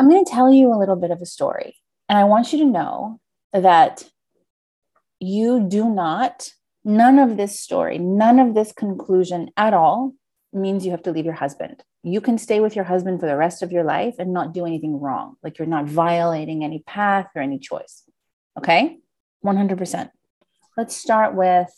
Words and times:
I'm 0.00 0.08
going 0.08 0.24
to 0.24 0.30
tell 0.30 0.50
you 0.50 0.72
a 0.72 0.80
little 0.80 0.96
bit 0.96 1.10
of 1.10 1.20
a 1.20 1.26
story. 1.26 1.76
And 2.08 2.18
I 2.18 2.24
want 2.24 2.54
you 2.54 2.60
to 2.60 2.64
know 2.64 3.20
that 3.52 4.08
you 5.18 5.68
do 5.68 5.90
not, 5.90 6.54
none 6.86 7.18
of 7.18 7.36
this 7.36 7.60
story, 7.60 7.98
none 7.98 8.38
of 8.38 8.54
this 8.54 8.72
conclusion 8.72 9.50
at 9.58 9.74
all 9.74 10.14
means 10.54 10.86
you 10.86 10.92
have 10.92 11.02
to 11.02 11.12
leave 11.12 11.26
your 11.26 11.34
husband. 11.34 11.84
You 12.02 12.22
can 12.22 12.38
stay 12.38 12.60
with 12.60 12.74
your 12.74 12.86
husband 12.86 13.20
for 13.20 13.26
the 13.26 13.36
rest 13.36 13.62
of 13.62 13.72
your 13.72 13.84
life 13.84 14.14
and 14.18 14.32
not 14.32 14.54
do 14.54 14.64
anything 14.64 14.98
wrong. 14.98 15.34
Like 15.42 15.58
you're 15.58 15.68
not 15.68 15.84
violating 15.84 16.64
any 16.64 16.78
path 16.78 17.26
or 17.34 17.42
any 17.42 17.58
choice. 17.58 18.04
Okay? 18.56 19.00
100%. 19.44 20.10
Let's 20.78 20.96
start 20.96 21.34
with 21.34 21.68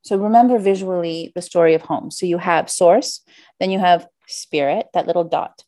so 0.00 0.16
remember 0.16 0.58
visually 0.58 1.30
the 1.34 1.42
story 1.42 1.74
of 1.74 1.82
home. 1.82 2.10
So 2.10 2.24
you 2.24 2.38
have 2.38 2.70
source, 2.70 3.20
then 3.60 3.70
you 3.70 3.80
have 3.80 4.06
spirit, 4.28 4.86
that 4.94 5.06
little 5.06 5.24
dot. 5.24 5.65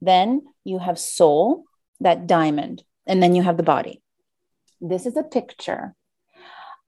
Then 0.00 0.42
you 0.64 0.78
have 0.78 0.98
soul, 0.98 1.64
that 2.00 2.26
diamond, 2.26 2.82
and 3.06 3.22
then 3.22 3.34
you 3.34 3.42
have 3.42 3.56
the 3.56 3.62
body. 3.62 4.02
This 4.80 5.06
is 5.06 5.16
a 5.16 5.22
picture 5.22 5.94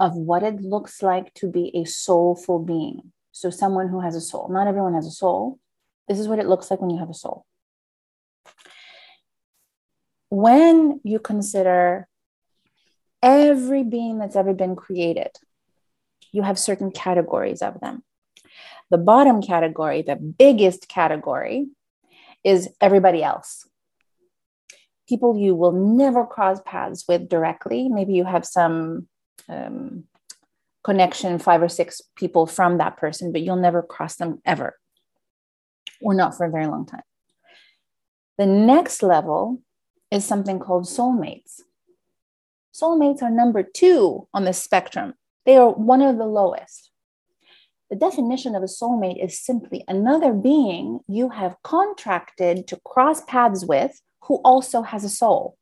of 0.00 0.16
what 0.16 0.42
it 0.42 0.60
looks 0.60 1.02
like 1.02 1.32
to 1.34 1.50
be 1.50 1.70
a 1.74 1.84
soulful 1.84 2.58
being. 2.58 3.12
So 3.32 3.50
someone 3.50 3.88
who 3.88 4.00
has 4.00 4.14
a 4.14 4.20
soul. 4.20 4.48
Not 4.50 4.66
everyone 4.66 4.94
has 4.94 5.06
a 5.06 5.10
soul. 5.10 5.58
This 6.08 6.18
is 6.18 6.28
what 6.28 6.38
it 6.38 6.46
looks 6.46 6.70
like 6.70 6.80
when 6.80 6.90
you 6.90 6.98
have 6.98 7.10
a 7.10 7.14
soul. 7.14 7.44
When 10.28 11.00
you 11.04 11.18
consider 11.18 12.08
every 13.22 13.84
being 13.84 14.18
that's 14.18 14.36
ever 14.36 14.54
been 14.54 14.74
created, 14.74 15.30
you 16.32 16.42
have 16.42 16.58
certain 16.58 16.90
categories 16.90 17.62
of 17.62 17.80
them. 17.80 18.02
The 18.90 18.98
bottom 18.98 19.42
category, 19.42 20.02
the 20.02 20.16
biggest 20.16 20.88
category, 20.88 21.68
is 22.44 22.68
everybody 22.80 23.22
else. 23.22 23.68
People 25.08 25.36
you 25.36 25.54
will 25.54 25.72
never 25.72 26.24
cross 26.24 26.60
paths 26.64 27.04
with 27.08 27.28
directly. 27.28 27.88
Maybe 27.88 28.14
you 28.14 28.24
have 28.24 28.46
some 28.46 29.08
um, 29.48 30.04
connection, 30.84 31.38
five 31.38 31.62
or 31.62 31.68
six 31.68 32.00
people 32.16 32.46
from 32.46 32.78
that 32.78 32.96
person, 32.96 33.32
but 33.32 33.42
you'll 33.42 33.56
never 33.56 33.82
cross 33.82 34.16
them 34.16 34.40
ever, 34.44 34.78
or 36.00 36.14
not 36.14 36.36
for 36.36 36.46
a 36.46 36.50
very 36.50 36.66
long 36.66 36.86
time. 36.86 37.02
The 38.38 38.46
next 38.46 39.02
level 39.02 39.62
is 40.10 40.24
something 40.24 40.58
called 40.58 40.84
soulmates. 40.84 41.60
Soulmates 42.74 43.22
are 43.22 43.30
number 43.30 43.62
two 43.62 44.28
on 44.32 44.44
the 44.44 44.52
spectrum. 44.52 45.14
They 45.44 45.56
are 45.56 45.70
one 45.70 46.02
of 46.02 46.16
the 46.16 46.26
lowest. 46.26 46.91
The 47.92 47.98
definition 47.98 48.54
of 48.54 48.62
a 48.62 48.72
soulmate 48.78 49.22
is 49.22 49.38
simply 49.38 49.84
another 49.86 50.32
being 50.32 51.00
you 51.08 51.28
have 51.28 51.62
contracted 51.62 52.66
to 52.68 52.80
cross 52.86 53.20
paths 53.20 53.66
with 53.66 54.00
who 54.22 54.36
also 54.36 54.80
has 54.80 55.04
a 55.04 55.10
soul. 55.10 55.58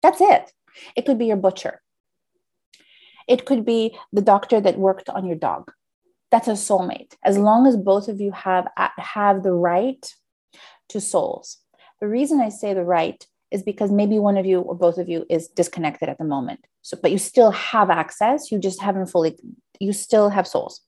That's 0.00 0.20
it. 0.20 0.52
It 0.94 1.04
could 1.04 1.18
be 1.18 1.26
your 1.26 1.38
butcher. 1.38 1.82
It 3.26 3.46
could 3.46 3.64
be 3.64 3.98
the 4.12 4.22
doctor 4.22 4.60
that 4.60 4.78
worked 4.78 5.08
on 5.08 5.26
your 5.26 5.34
dog. 5.34 5.72
That's 6.30 6.46
a 6.46 6.52
soulmate. 6.52 7.16
As 7.24 7.36
long 7.36 7.66
as 7.66 7.76
both 7.76 8.06
of 8.06 8.20
you 8.20 8.30
have 8.30 8.68
uh, 8.76 8.90
have 8.96 9.42
the 9.42 9.54
right 9.54 10.06
to 10.90 11.00
souls. 11.00 11.58
The 12.00 12.06
reason 12.06 12.40
I 12.40 12.48
say 12.48 12.74
the 12.74 12.84
right 12.84 13.26
is 13.50 13.64
because 13.64 13.90
maybe 13.90 14.20
one 14.20 14.36
of 14.36 14.46
you 14.46 14.60
or 14.60 14.76
both 14.76 14.98
of 14.98 15.08
you 15.08 15.26
is 15.28 15.48
disconnected 15.48 16.08
at 16.08 16.18
the 16.18 16.24
moment. 16.24 16.64
So, 16.82 16.96
but 17.02 17.10
you 17.10 17.18
still 17.18 17.50
have 17.50 17.90
access. 17.90 18.52
You 18.52 18.60
just 18.60 18.80
haven't 18.80 19.06
fully, 19.06 19.36
you 19.80 19.92
still 19.92 20.28
have 20.28 20.46
souls. 20.46 20.80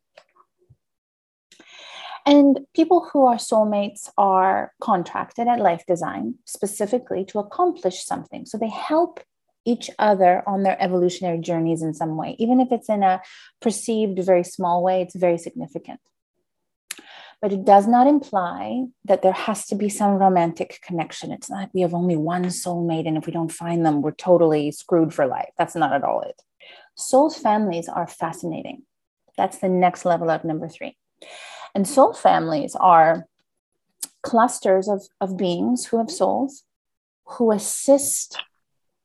And 2.26 2.60
people 2.74 3.08
who 3.12 3.26
are 3.26 3.36
soulmates 3.36 4.10
are 4.16 4.72
contracted 4.80 5.46
at 5.46 5.60
Life 5.60 5.84
Design 5.86 6.36
specifically 6.46 7.24
to 7.26 7.38
accomplish 7.38 8.04
something. 8.04 8.46
So 8.46 8.56
they 8.56 8.70
help 8.70 9.20
each 9.66 9.90
other 9.98 10.42
on 10.46 10.62
their 10.62 10.80
evolutionary 10.82 11.38
journeys 11.38 11.82
in 11.82 11.94
some 11.94 12.16
way. 12.16 12.36
Even 12.38 12.60
if 12.60 12.72
it's 12.72 12.88
in 12.88 13.02
a 13.02 13.20
perceived, 13.60 14.18
very 14.18 14.44
small 14.44 14.82
way, 14.82 15.02
it's 15.02 15.14
very 15.14 15.38
significant 15.38 16.00
but 17.44 17.52
it 17.52 17.66
does 17.66 17.86
not 17.86 18.06
imply 18.06 18.86
that 19.04 19.20
there 19.20 19.34
has 19.34 19.66
to 19.66 19.74
be 19.74 19.90
some 19.90 20.12
romantic 20.12 20.80
connection. 20.82 21.30
It's 21.30 21.50
not 21.50 21.58
like 21.58 21.74
we 21.74 21.82
have 21.82 21.92
only 21.92 22.16
one 22.16 22.44
soulmate, 22.44 23.06
and 23.06 23.18
if 23.18 23.26
we 23.26 23.34
don't 23.34 23.52
find 23.52 23.84
them, 23.84 24.00
we're 24.00 24.12
totally 24.12 24.70
screwed 24.70 25.12
for 25.12 25.26
life. 25.26 25.50
That's 25.58 25.76
not 25.76 25.92
at 25.92 26.04
all 26.04 26.22
it. 26.22 26.40
Soul 26.96 27.28
families 27.28 27.86
are 27.86 28.06
fascinating. 28.06 28.84
That's 29.36 29.58
the 29.58 29.68
next 29.68 30.06
level 30.06 30.30
of 30.30 30.42
number 30.42 30.68
three. 30.68 30.96
And 31.74 31.88
soul 31.88 32.12
families 32.12 32.76
are 32.76 33.26
clusters 34.22 34.88
of, 34.88 35.02
of 35.20 35.36
beings 35.36 35.86
who 35.86 35.98
have 35.98 36.10
souls 36.10 36.64
who 37.24 37.50
assist 37.52 38.42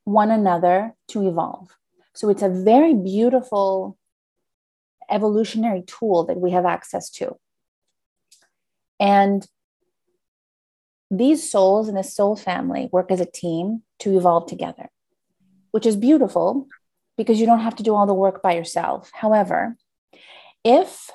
one 0.04 0.32
another 0.32 0.94
to 1.10 1.28
evolve. 1.28 1.76
So 2.14 2.30
it's 2.30 2.42
a 2.42 2.50
very 2.50 2.94
beautiful 2.94 3.98
evolutionary 5.10 5.84
tool 5.84 6.26
that 6.26 6.40
we 6.40 6.52
have 6.52 6.66
access 6.66 7.10
to. 7.12 7.38
And 9.00 9.48
these 11.10 11.50
souls 11.50 11.88
in 11.90 11.96
this 11.96 12.14
soul 12.14 12.36
family 12.36 12.90
work 12.92 13.12
as 13.12 13.20
a 13.20 13.26
team 13.26 13.84
to 14.00 14.16
evolve 14.16 14.48
together, 14.48 14.90
which 15.72 15.86
is 15.86 15.96
beautiful 15.96 16.68
because 17.18 17.40
you 17.40 17.46
don't 17.46 17.62
have 17.62 17.76
to 17.78 17.84
do 17.84 17.96
all 17.96 18.06
the 18.06 18.14
work 18.14 18.42
by 18.44 18.54
yourself. 18.54 19.10
However, 19.14 19.76
if 20.64 21.10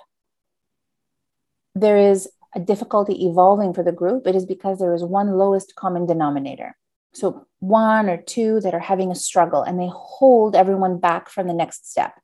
there 1.75 1.99
is 1.99 2.29
a 2.55 2.61
difficulty 2.61 3.27
evolving 3.27 3.75
for 3.75 3.83
the 3.83 3.93
group, 3.93 4.27
it 4.27 4.37
is 4.37 4.47
because 4.47 4.79
there 4.79 4.95
is 4.95 5.03
one 5.03 5.37
lowest 5.37 5.75
common 5.75 6.07
denominator. 6.07 6.77
So, 7.13 7.47
one 7.61 8.09
or 8.09 8.17
two 8.17 8.61
that 8.61 8.75
are 8.75 8.81
having 8.81 9.11
a 9.11 9.17
struggle 9.17 9.63
and 9.63 9.79
they 9.79 9.91
hold 9.93 10.57
everyone 10.57 10.99
back 10.99 11.29
from 11.29 11.47
the 11.47 11.55
next 11.55 11.91
step. 11.91 12.21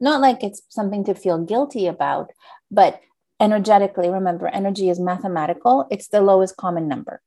Not 0.00 0.20
like 0.20 0.42
it's 0.42 0.62
something 0.68 1.04
to 1.04 1.14
feel 1.14 1.38
guilty 1.38 1.86
about, 1.86 2.30
but 2.70 3.00
energetically, 3.40 4.08
remember, 4.08 4.48
energy 4.48 4.88
is 4.88 5.00
mathematical, 5.00 5.86
it's 5.90 6.08
the 6.08 6.20
lowest 6.20 6.56
common 6.56 6.88
number. 6.88 7.22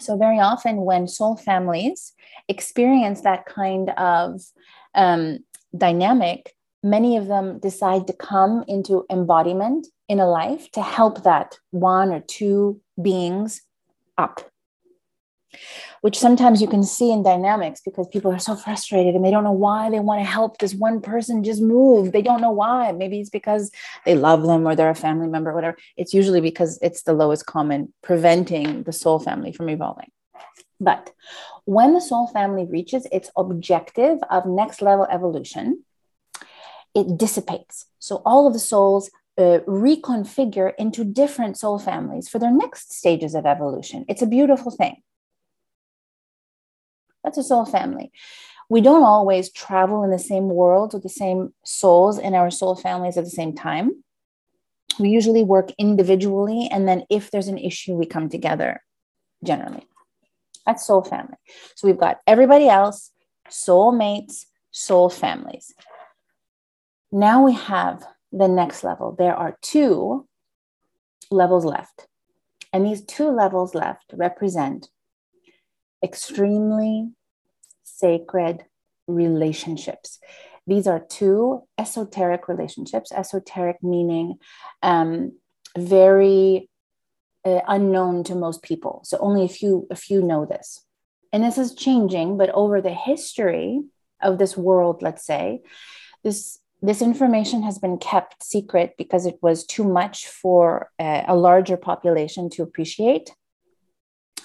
So, 0.00 0.16
very 0.16 0.40
often, 0.40 0.76
when 0.78 1.06
soul 1.06 1.36
families 1.36 2.12
experience 2.48 3.20
that 3.22 3.46
kind 3.46 3.90
of 3.90 4.42
um, 4.94 5.38
dynamic, 5.76 6.54
many 6.84 7.16
of 7.16 7.26
them 7.26 7.58
decide 7.58 8.06
to 8.06 8.12
come 8.12 8.64
into 8.68 9.04
embodiment 9.10 9.88
in 10.08 10.20
a 10.20 10.30
life 10.30 10.70
to 10.72 10.82
help 10.82 11.24
that 11.24 11.58
one 11.70 12.12
or 12.12 12.20
two 12.20 12.80
beings 13.00 13.62
up 14.16 14.50
which 16.00 16.18
sometimes 16.18 16.60
you 16.60 16.68
can 16.68 16.82
see 16.82 17.10
in 17.10 17.22
dynamics 17.22 17.80
because 17.84 18.06
people 18.08 18.30
are 18.30 18.38
so 18.38 18.54
frustrated 18.54 19.14
and 19.14 19.24
they 19.24 19.30
don't 19.30 19.44
know 19.44 19.52
why 19.52 19.90
they 19.90 20.00
want 20.00 20.20
to 20.20 20.24
help 20.24 20.58
this 20.58 20.74
one 20.74 21.00
person 21.00 21.42
just 21.42 21.62
move. 21.62 22.12
They 22.12 22.22
don't 22.22 22.40
know 22.40 22.50
why. 22.50 22.92
Maybe 22.92 23.20
it's 23.20 23.30
because 23.30 23.70
they 24.04 24.14
love 24.14 24.42
them 24.42 24.66
or 24.66 24.74
they're 24.74 24.90
a 24.90 24.94
family 24.94 25.28
member, 25.28 25.50
or 25.50 25.54
whatever. 25.54 25.76
It's 25.96 26.12
usually 26.12 26.40
because 26.40 26.78
it's 26.82 27.02
the 27.02 27.14
lowest 27.14 27.46
common 27.46 27.92
preventing 28.02 28.82
the 28.82 28.92
soul 28.92 29.18
family 29.18 29.52
from 29.52 29.68
evolving. 29.68 30.10
But 30.80 31.12
when 31.64 31.94
the 31.94 32.00
soul 32.00 32.26
family 32.26 32.66
reaches 32.66 33.06
its 33.10 33.30
objective 33.36 34.18
of 34.28 34.44
next 34.44 34.82
level 34.82 35.06
evolution, 35.10 35.84
it 36.94 37.18
dissipates. 37.18 37.86
So 37.98 38.22
all 38.24 38.46
of 38.46 38.52
the 38.52 38.58
souls 38.58 39.10
uh, 39.36 39.58
reconfigure 39.66 40.72
into 40.78 41.04
different 41.04 41.58
soul 41.58 41.78
families 41.78 42.28
for 42.28 42.38
their 42.38 42.52
next 42.52 42.92
stages 42.92 43.34
of 43.34 43.46
evolution. 43.46 44.04
It's 44.08 44.22
a 44.22 44.26
beautiful 44.26 44.70
thing. 44.70 45.02
That's 47.24 47.38
a 47.38 47.42
soul 47.42 47.64
family. 47.64 48.12
We 48.70 48.80
don't 48.80 49.02
always 49.02 49.50
travel 49.50 50.04
in 50.04 50.10
the 50.10 50.18
same 50.18 50.48
world 50.48 50.94
with 50.94 51.02
the 51.02 51.08
same 51.08 51.52
souls 51.64 52.18
in 52.18 52.34
our 52.34 52.50
soul 52.50 52.76
families 52.76 53.16
at 53.16 53.24
the 53.24 53.30
same 53.30 53.54
time. 53.54 54.04
We 54.98 55.08
usually 55.08 55.42
work 55.42 55.72
individually, 55.78 56.68
and 56.70 56.86
then 56.86 57.04
if 57.10 57.30
there's 57.30 57.48
an 57.48 57.58
issue, 57.58 57.94
we 57.94 58.06
come 58.06 58.28
together 58.28 58.82
generally. 59.42 59.86
That's 60.66 60.86
soul 60.86 61.02
family. 61.02 61.36
So 61.74 61.88
we've 61.88 61.98
got 61.98 62.20
everybody 62.26 62.68
else, 62.68 63.10
soul 63.48 63.92
mates, 63.92 64.46
soul 64.70 65.10
families. 65.10 65.74
Now 67.14 67.44
we 67.44 67.52
have 67.52 68.04
the 68.32 68.48
next 68.48 68.82
level. 68.82 69.14
There 69.16 69.36
are 69.36 69.56
two 69.62 70.26
levels 71.30 71.64
left. 71.64 72.08
And 72.72 72.84
these 72.84 73.04
two 73.04 73.28
levels 73.30 73.72
left 73.72 74.12
represent 74.12 74.88
extremely 76.02 77.12
sacred 77.84 78.64
relationships. 79.06 80.18
These 80.66 80.88
are 80.88 81.06
two 81.08 81.62
esoteric 81.78 82.48
relationships, 82.48 83.12
esoteric 83.12 83.80
meaning 83.80 84.38
um, 84.82 85.38
very 85.78 86.68
uh, 87.44 87.60
unknown 87.68 88.24
to 88.24 88.34
most 88.34 88.60
people. 88.64 89.02
So 89.04 89.18
only 89.18 89.44
a 89.44 89.48
few, 89.48 89.86
a 89.88 89.94
few 89.94 90.20
know 90.20 90.46
this. 90.46 90.84
And 91.32 91.44
this 91.44 91.58
is 91.58 91.76
changing, 91.76 92.38
but 92.38 92.50
over 92.50 92.80
the 92.80 92.92
history 92.92 93.82
of 94.20 94.38
this 94.38 94.56
world, 94.56 95.00
let's 95.00 95.24
say, 95.24 95.60
this 96.24 96.58
this 96.84 97.00
information 97.00 97.62
has 97.62 97.78
been 97.78 97.96
kept 97.96 98.44
secret 98.44 98.94
because 98.98 99.24
it 99.24 99.38
was 99.40 99.64
too 99.64 99.84
much 99.84 100.26
for 100.26 100.90
a, 100.98 101.34
larger 101.34 101.78
population 101.78 102.50
to 102.50 102.62
appreciate 102.62 103.30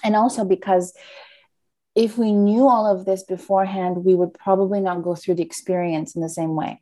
And 0.02 0.16
also 0.16 0.44
because 0.44 0.94
if 1.94 2.16
we 2.16 2.32
knew 2.32 2.66
all 2.66 2.86
of 2.86 3.04
this 3.04 3.24
beforehand, 3.24 4.04
we 4.06 4.14
would 4.14 4.32
probably 4.32 4.80
not 4.80 5.02
go 5.02 5.14
through 5.14 5.34
the 5.34 5.42
experience 5.42 6.14
in 6.14 6.22
the 6.22 6.28
same 6.30 6.54
way. 6.56 6.80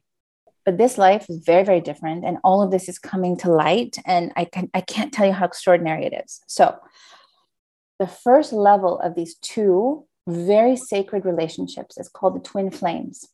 But 0.64 0.78
this 0.78 0.96
life 0.96 1.28
is 1.28 1.42
very, 1.44 1.64
very 1.64 1.80
different, 1.80 2.24
and 2.24 2.36
all 2.44 2.62
of 2.62 2.70
this 2.70 2.88
is 2.88 2.98
coming 2.98 3.36
to 3.38 3.50
light. 3.50 3.96
And 4.04 4.32
I 4.36 4.44
can 4.44 4.68
I 4.74 4.82
can't 4.82 5.12
tell 5.12 5.26
you 5.26 5.32
how 5.32 5.46
extraordinary 5.46 6.04
it 6.04 6.14
is. 6.24 6.40
So, 6.46 6.76
the 7.98 8.06
first 8.06 8.52
level 8.52 9.00
of 9.00 9.14
these 9.14 9.34
two 9.36 10.06
very 10.28 10.76
sacred 10.76 11.24
relationships 11.24 11.96
is 11.96 12.08
called 12.08 12.36
the 12.36 12.48
twin 12.50 12.70
flames. 12.70 13.26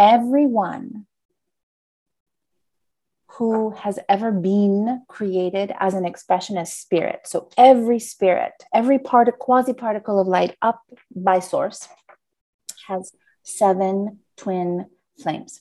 Everyone 0.00 1.04
who 3.32 3.72
has 3.72 3.98
ever 4.08 4.32
been 4.32 5.02
created 5.08 5.74
as 5.78 5.92
an 5.92 6.06
expression 6.06 6.56
as 6.56 6.72
spirit. 6.72 7.20
So 7.24 7.50
every 7.58 7.98
spirit, 7.98 8.54
every 8.72 8.98
part 8.98 9.28
quasi 9.38 9.74
particle 9.74 10.18
of 10.18 10.26
light 10.26 10.56
up 10.62 10.80
by 11.14 11.40
source 11.40 11.86
has 12.88 13.12
seven 13.42 14.20
twin 14.38 14.86
flames. 15.22 15.60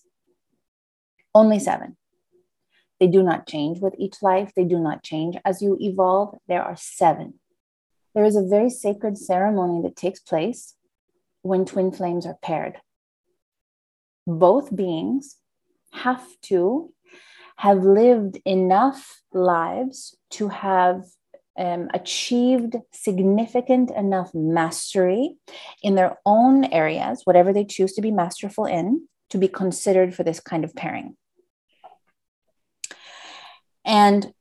Only 1.36 1.60
seven. 1.60 1.98
They 3.02 3.08
do 3.08 3.22
not 3.22 3.46
change 3.46 3.80
with 3.82 3.94
each 3.98 4.22
life. 4.22 4.54
They 4.56 4.64
do 4.64 4.80
not 4.80 5.04
change 5.04 5.36
as 5.44 5.62
you 5.62 5.78
evolve. 5.82 6.38
There 6.48 6.64
are 6.64 6.78
seven. 6.78 7.34
There 8.16 8.24
is 8.24 8.38
a 8.38 8.48
very 8.48 8.70
sacred 8.70 9.18
ceremony 9.18 9.82
that 9.82 9.98
takes 9.98 10.22
place 10.22 10.76
when 11.42 11.66
twin 11.66 11.92
flames 11.92 12.26
are 12.26 12.38
paired. 12.42 12.78
Both 14.38 14.76
beings 14.76 15.38
have 15.92 16.24
to 16.44 16.94
have 17.58 17.84
lived 17.84 18.40
enough 18.46 19.22
lives 19.34 20.16
to 20.30 20.50
have 20.50 21.04
um, 21.58 21.90
achieved 21.94 22.76
significant 22.92 23.90
enough 23.92 24.32
mastery 24.36 25.36
in 25.82 25.96
their 25.96 26.20
own 26.28 26.66
areas, 26.66 27.24
whatever 27.26 27.52
they 27.52 27.66
choose 27.66 27.94
to 27.94 28.02
be 28.02 28.12
masterful 28.12 28.66
in, 28.66 29.08
to 29.32 29.40
be 29.40 29.48
considered 29.48 30.14
for 30.14 30.24
this 30.24 30.40
kind 30.40 30.64
of 30.64 30.76
pairing. 30.76 31.18
And 33.84 34.32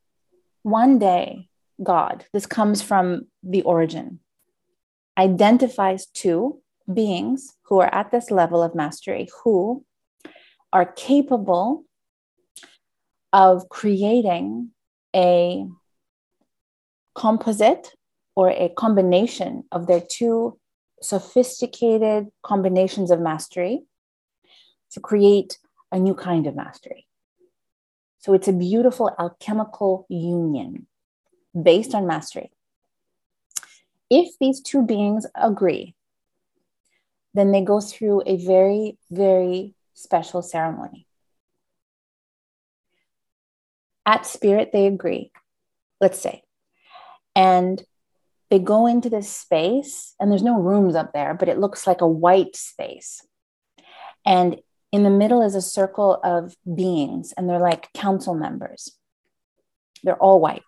one 0.63 0.99
day, 0.99 1.49
God, 1.83 2.27
this 2.35 2.47
comes 2.47 2.83
from 2.83 3.29
the 3.43 3.63
origin, 3.63 4.21
identifies 5.17 6.07
two 6.07 6.61
beings 6.93 7.55
who 7.65 7.81
are 7.81 7.93
at 7.95 8.11
this 8.11 8.31
level 8.31 8.63
of 8.63 8.75
mastery 8.75 9.29
who 9.43 9.85
are 10.73 10.87
capable 10.87 11.85
of 13.33 13.69
creating 13.69 14.71
a 15.15 15.67
composite 17.15 17.95
or 18.37 18.51
a 18.51 18.73
combination 18.77 19.65
of 19.73 19.87
their 19.87 20.01
two 20.01 20.59
sophisticated 21.03 22.29
combinations 22.43 23.11
of 23.11 23.21
mastery 23.21 23.83
to 24.91 25.01
create 25.01 25.59
a 25.93 25.99
new 25.99 26.15
kind 26.15 26.47
of 26.47 26.55
mastery. 26.55 27.07
So 28.19 28.33
it's 28.33 28.49
a 28.49 28.53
beautiful 28.53 29.15
alchemical 29.19 30.07
union 30.09 30.87
based 31.61 31.95
on 31.95 32.07
mastery. 32.07 32.51
If 34.11 34.39
these 34.41 34.61
two 34.61 34.83
beings 34.83 35.27
agree, 35.35 35.95
then 37.39 37.53
they 37.53 37.63
go 37.63 37.81
through 37.81 38.23
a 38.27 38.37
very, 38.37 38.99
very 39.11 39.75
special 39.95 40.43
ceremony. 40.43 41.07
At 44.05 44.27
spirit, 44.27 44.71
they 44.73 44.87
agree, 44.87 45.31
let's 46.01 46.19
say. 46.19 46.43
And 47.37 47.83
they 48.51 48.59
go 48.59 48.87
into 48.87 49.11
this 49.11 49.31
space, 49.31 50.15
and 50.19 50.31
there's 50.31 50.43
no 50.43 50.59
rooms 50.59 50.95
up 50.95 51.13
there, 51.13 51.35
but 51.35 51.49
it 51.49 51.59
looks 51.59 51.87
like 51.87 52.01
a 52.01 52.09
white 52.09 52.57
space. 52.57 53.27
And 54.25 54.61
in 54.91 55.03
the 55.03 55.11
middle 55.11 55.43
is 55.43 55.55
a 55.55 55.61
circle 55.61 56.19
of 56.25 56.57
beings, 56.75 57.35
and 57.37 57.49
they're 57.49 57.59
like 57.59 57.93
council 57.93 58.35
members. 58.35 58.93
They're 60.03 60.17
all 60.17 60.41
white. 60.41 60.63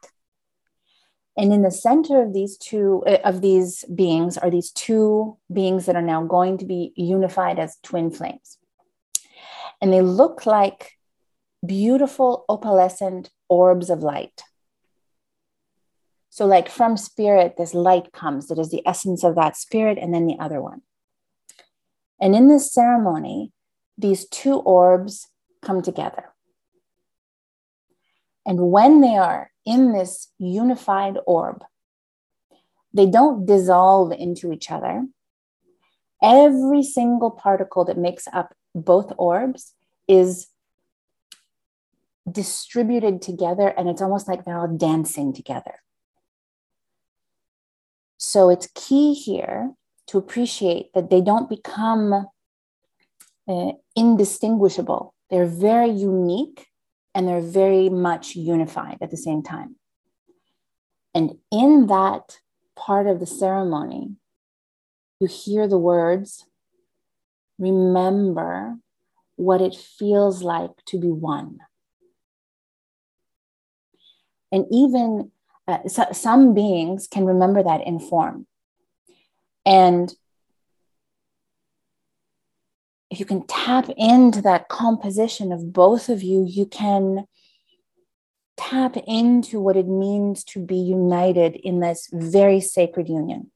And 1.40 1.54
in 1.54 1.62
the 1.62 1.70
center 1.70 2.22
of 2.22 2.34
these 2.34 2.58
two 2.58 3.02
uh, 3.06 3.16
of 3.24 3.40
these 3.40 3.86
beings 3.94 4.36
are 4.36 4.50
these 4.50 4.70
two 4.70 5.38
beings 5.50 5.86
that 5.86 5.96
are 5.96 6.02
now 6.02 6.22
going 6.22 6.58
to 6.58 6.66
be 6.66 6.92
unified 6.96 7.58
as 7.58 7.78
twin 7.82 8.10
flames. 8.10 8.58
And 9.80 9.90
they 9.90 10.02
look 10.02 10.44
like 10.44 10.98
beautiful 11.64 12.44
opalescent 12.50 13.30
orbs 13.48 13.88
of 13.88 14.02
light. 14.02 14.42
So, 16.28 16.44
like 16.44 16.68
from 16.68 16.98
spirit, 16.98 17.54
this 17.56 17.72
light 17.72 18.12
comes 18.12 18.48
that 18.48 18.58
is 18.58 18.70
the 18.70 18.86
essence 18.86 19.24
of 19.24 19.34
that 19.36 19.56
spirit, 19.56 19.96
and 19.96 20.12
then 20.12 20.26
the 20.26 20.38
other 20.38 20.60
one. 20.60 20.82
And 22.20 22.36
in 22.36 22.48
this 22.48 22.70
ceremony, 22.70 23.52
these 23.96 24.28
two 24.28 24.56
orbs 24.56 25.26
come 25.62 25.80
together. 25.80 26.34
And 28.44 28.70
when 28.70 29.00
they 29.00 29.16
are 29.16 29.50
in 29.70 29.92
this 29.92 30.32
unified 30.38 31.16
orb, 31.26 31.62
they 32.92 33.06
don't 33.06 33.46
dissolve 33.46 34.10
into 34.10 34.52
each 34.52 34.68
other. 34.70 35.06
Every 36.20 36.82
single 36.82 37.30
particle 37.30 37.84
that 37.84 37.96
makes 37.96 38.26
up 38.32 38.52
both 38.74 39.12
orbs 39.16 39.74
is 40.08 40.48
distributed 42.30 43.22
together, 43.22 43.68
and 43.68 43.88
it's 43.88 44.02
almost 44.02 44.26
like 44.26 44.44
they're 44.44 44.58
all 44.58 44.76
dancing 44.76 45.32
together. 45.32 45.76
So 48.18 48.50
it's 48.50 48.68
key 48.74 49.14
here 49.14 49.72
to 50.08 50.18
appreciate 50.18 50.92
that 50.94 51.10
they 51.10 51.20
don't 51.20 51.48
become 51.48 52.26
uh, 53.48 53.72
indistinguishable. 53.94 55.14
They're 55.30 55.46
very 55.46 55.90
unique 55.90 56.66
and 57.14 57.26
they're 57.26 57.40
very 57.40 57.88
much 57.88 58.36
unified 58.36 58.98
at 59.00 59.10
the 59.10 59.16
same 59.16 59.42
time. 59.42 59.76
And 61.14 61.38
in 61.50 61.86
that 61.88 62.38
part 62.76 63.06
of 63.06 63.20
the 63.20 63.26
ceremony, 63.26 64.16
you 65.18 65.26
hear 65.26 65.66
the 65.66 65.78
words, 65.78 66.46
remember 67.58 68.76
what 69.36 69.60
it 69.60 69.74
feels 69.74 70.42
like 70.42 70.70
to 70.86 70.98
be 70.98 71.08
one. 71.10 71.58
And 74.52 74.66
even 74.70 75.30
uh, 75.68 75.86
so, 75.86 76.06
some 76.12 76.54
beings 76.54 77.06
can 77.06 77.24
remember 77.24 77.62
that 77.62 77.86
in 77.86 78.00
form. 78.00 78.46
And 79.64 80.12
you 83.18 83.24
can 83.24 83.46
tap 83.46 83.88
into 83.96 84.40
that 84.42 84.68
composition 84.68 85.50
of 85.50 85.72
both 85.72 86.08
of 86.08 86.22
you, 86.22 86.44
you 86.48 86.66
can 86.66 87.26
tap 88.56 88.96
into 89.06 89.58
what 89.58 89.76
it 89.76 89.88
means 89.88 90.44
to 90.44 90.60
be 90.60 90.76
united 90.76 91.56
in 91.56 91.80
this 91.80 92.08
very 92.12 92.60
sacred 92.60 93.08
union. 93.08 93.50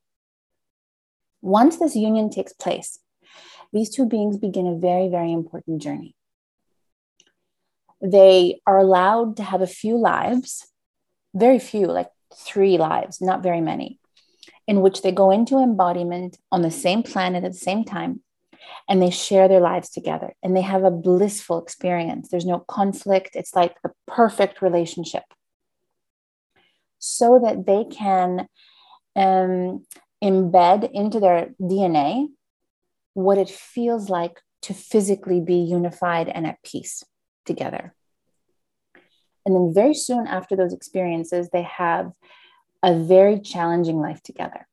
Once 1.43 1.77
this 1.77 1.95
union 1.95 2.31
takes 2.31 2.53
place, 2.55 2.99
these 3.73 3.91
two 3.91 4.07
beings 4.07 4.39
begin 4.39 4.67
a 4.67 4.79
very, 4.79 5.09
very 5.09 5.33
important 5.33 5.83
journey. 5.83 6.17
They 8.01 8.61
are 8.67 8.79
allowed 8.79 9.37
to 9.37 9.43
have 9.43 9.61
a 9.61 9.67
few 9.67 9.97
lives 9.99 10.67
very 11.35 11.59
few, 11.59 11.87
like 11.87 12.11
three 12.35 12.79
lives, 12.79 13.21
not 13.21 13.43
very 13.43 13.61
many, 13.61 13.99
in 14.67 14.81
which 14.81 15.03
they 15.03 15.13
go 15.13 15.31
into 15.31 15.59
embodiment 15.59 16.39
on 16.51 16.63
the 16.63 16.71
same 16.71 17.03
planet 17.03 17.45
at 17.45 17.53
the 17.53 17.59
same 17.59 17.85
time 17.85 18.23
and 18.89 19.01
they 19.01 19.11
share 19.11 19.49
their 19.49 19.61
lives 19.61 19.91
together 19.91 20.35
and 20.43 20.57
they 20.57 20.63
have 20.63 20.85
a 20.85 20.91
blissful 20.91 21.59
experience. 21.63 22.29
There's 22.29 22.47
no 22.47 22.61
conflict. 22.61 23.31
It's 23.35 23.55
like 23.55 23.81
the 23.83 23.93
perfect 24.07 24.63
relationship 24.63 25.25
so 26.99 27.41
that 27.45 27.67
they 27.67 27.85
can 27.85 28.49
um, 29.17 29.85
embed 30.23 30.91
into 30.93 31.21
their 31.21 31.51
DNA 31.61 32.29
what 33.13 33.39
it 33.39 33.51
feels 33.51 34.09
like 34.09 34.41
to 34.63 34.75
physically 34.75 35.41
be 35.41 35.57
unified 35.57 36.29
and 36.29 36.47
at 36.47 36.63
peace 36.63 37.05
together. 37.45 37.95
And 39.47 39.55
then 39.55 39.75
very 39.75 39.95
soon 39.95 40.27
after 40.27 40.57
those 40.57 40.73
experiences, 40.73 41.51
they 41.53 41.63
have 41.63 42.13
a 42.83 42.99
very 42.99 43.39
challenging 43.41 43.99
life 43.99 44.23
together 44.23 44.67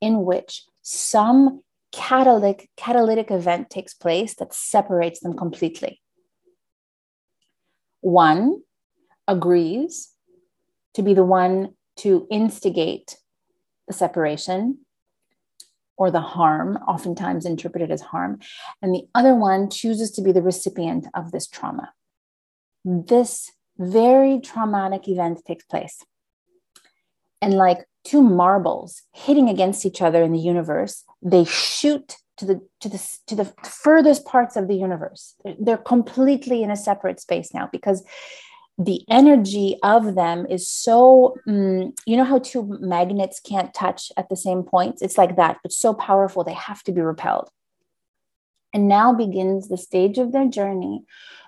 in 0.00 0.24
which 0.24 0.64
some 0.82 1.62
catalytic, 1.92 2.68
catalytic 2.76 3.30
event 3.30 3.70
takes 3.70 3.94
place 3.94 4.34
that 4.36 4.54
separates 4.54 5.20
them 5.20 5.36
completely. 5.36 6.00
One 8.00 8.62
agrees 9.26 10.10
to 10.94 11.02
be 11.02 11.14
the 11.14 11.24
one 11.24 11.74
to 11.96 12.26
instigate 12.30 13.16
the 13.88 13.94
separation 13.94 14.78
or 15.96 16.10
the 16.10 16.20
harm, 16.20 16.76
oftentimes 16.88 17.46
interpreted 17.46 17.90
as 17.90 18.02
harm, 18.02 18.38
and 18.82 18.94
the 18.94 19.08
other 19.14 19.34
one 19.34 19.70
chooses 19.70 20.10
to 20.12 20.22
be 20.22 20.30
the 20.30 20.42
recipient 20.42 21.06
of 21.14 21.32
this 21.32 21.46
trauma. 21.46 21.92
This 22.84 23.50
very 23.78 24.40
traumatic 24.40 25.08
event 25.08 25.42
takes 25.46 25.64
place. 25.64 26.02
And 27.40 27.54
like 27.54 27.86
two 28.04 28.22
marbles 28.22 29.02
hitting 29.12 29.48
against 29.48 29.84
each 29.84 30.00
other 30.00 30.22
in 30.22 30.32
the 30.32 30.38
universe, 30.38 31.04
they 31.26 31.44
shoot 31.44 32.16
to 32.36 32.44
the 32.44 32.60
to 32.80 32.88
the 32.88 33.18
to 33.26 33.34
the 33.34 33.52
furthest 33.64 34.24
parts 34.24 34.56
of 34.56 34.68
the 34.68 34.76
universe. 34.76 35.34
They're 35.58 35.76
completely 35.76 36.62
in 36.62 36.70
a 36.70 36.76
separate 36.76 37.20
space 37.20 37.52
now 37.52 37.68
because 37.72 38.04
the 38.78 39.02
energy 39.10 39.78
of 39.82 40.14
them 40.14 40.46
is 40.48 40.68
so 40.68 41.34
um, 41.48 41.94
you 42.06 42.16
know 42.16 42.24
how 42.24 42.38
two 42.38 42.78
magnets 42.80 43.40
can't 43.40 43.74
touch 43.74 44.12
at 44.16 44.28
the 44.28 44.36
same 44.36 44.62
point? 44.62 44.98
It's 45.00 45.18
like 45.18 45.36
that 45.36 45.58
but 45.62 45.72
so 45.72 45.92
powerful 45.92 46.44
they 46.44 46.54
have 46.54 46.82
to 46.84 46.92
be 46.92 47.00
repelled. 47.00 47.50
And 48.72 48.86
now 48.86 49.12
begins 49.12 49.68
the 49.68 49.78
stage 49.78 50.18
of 50.18 50.32
their 50.32 50.46
journey 50.46 51.04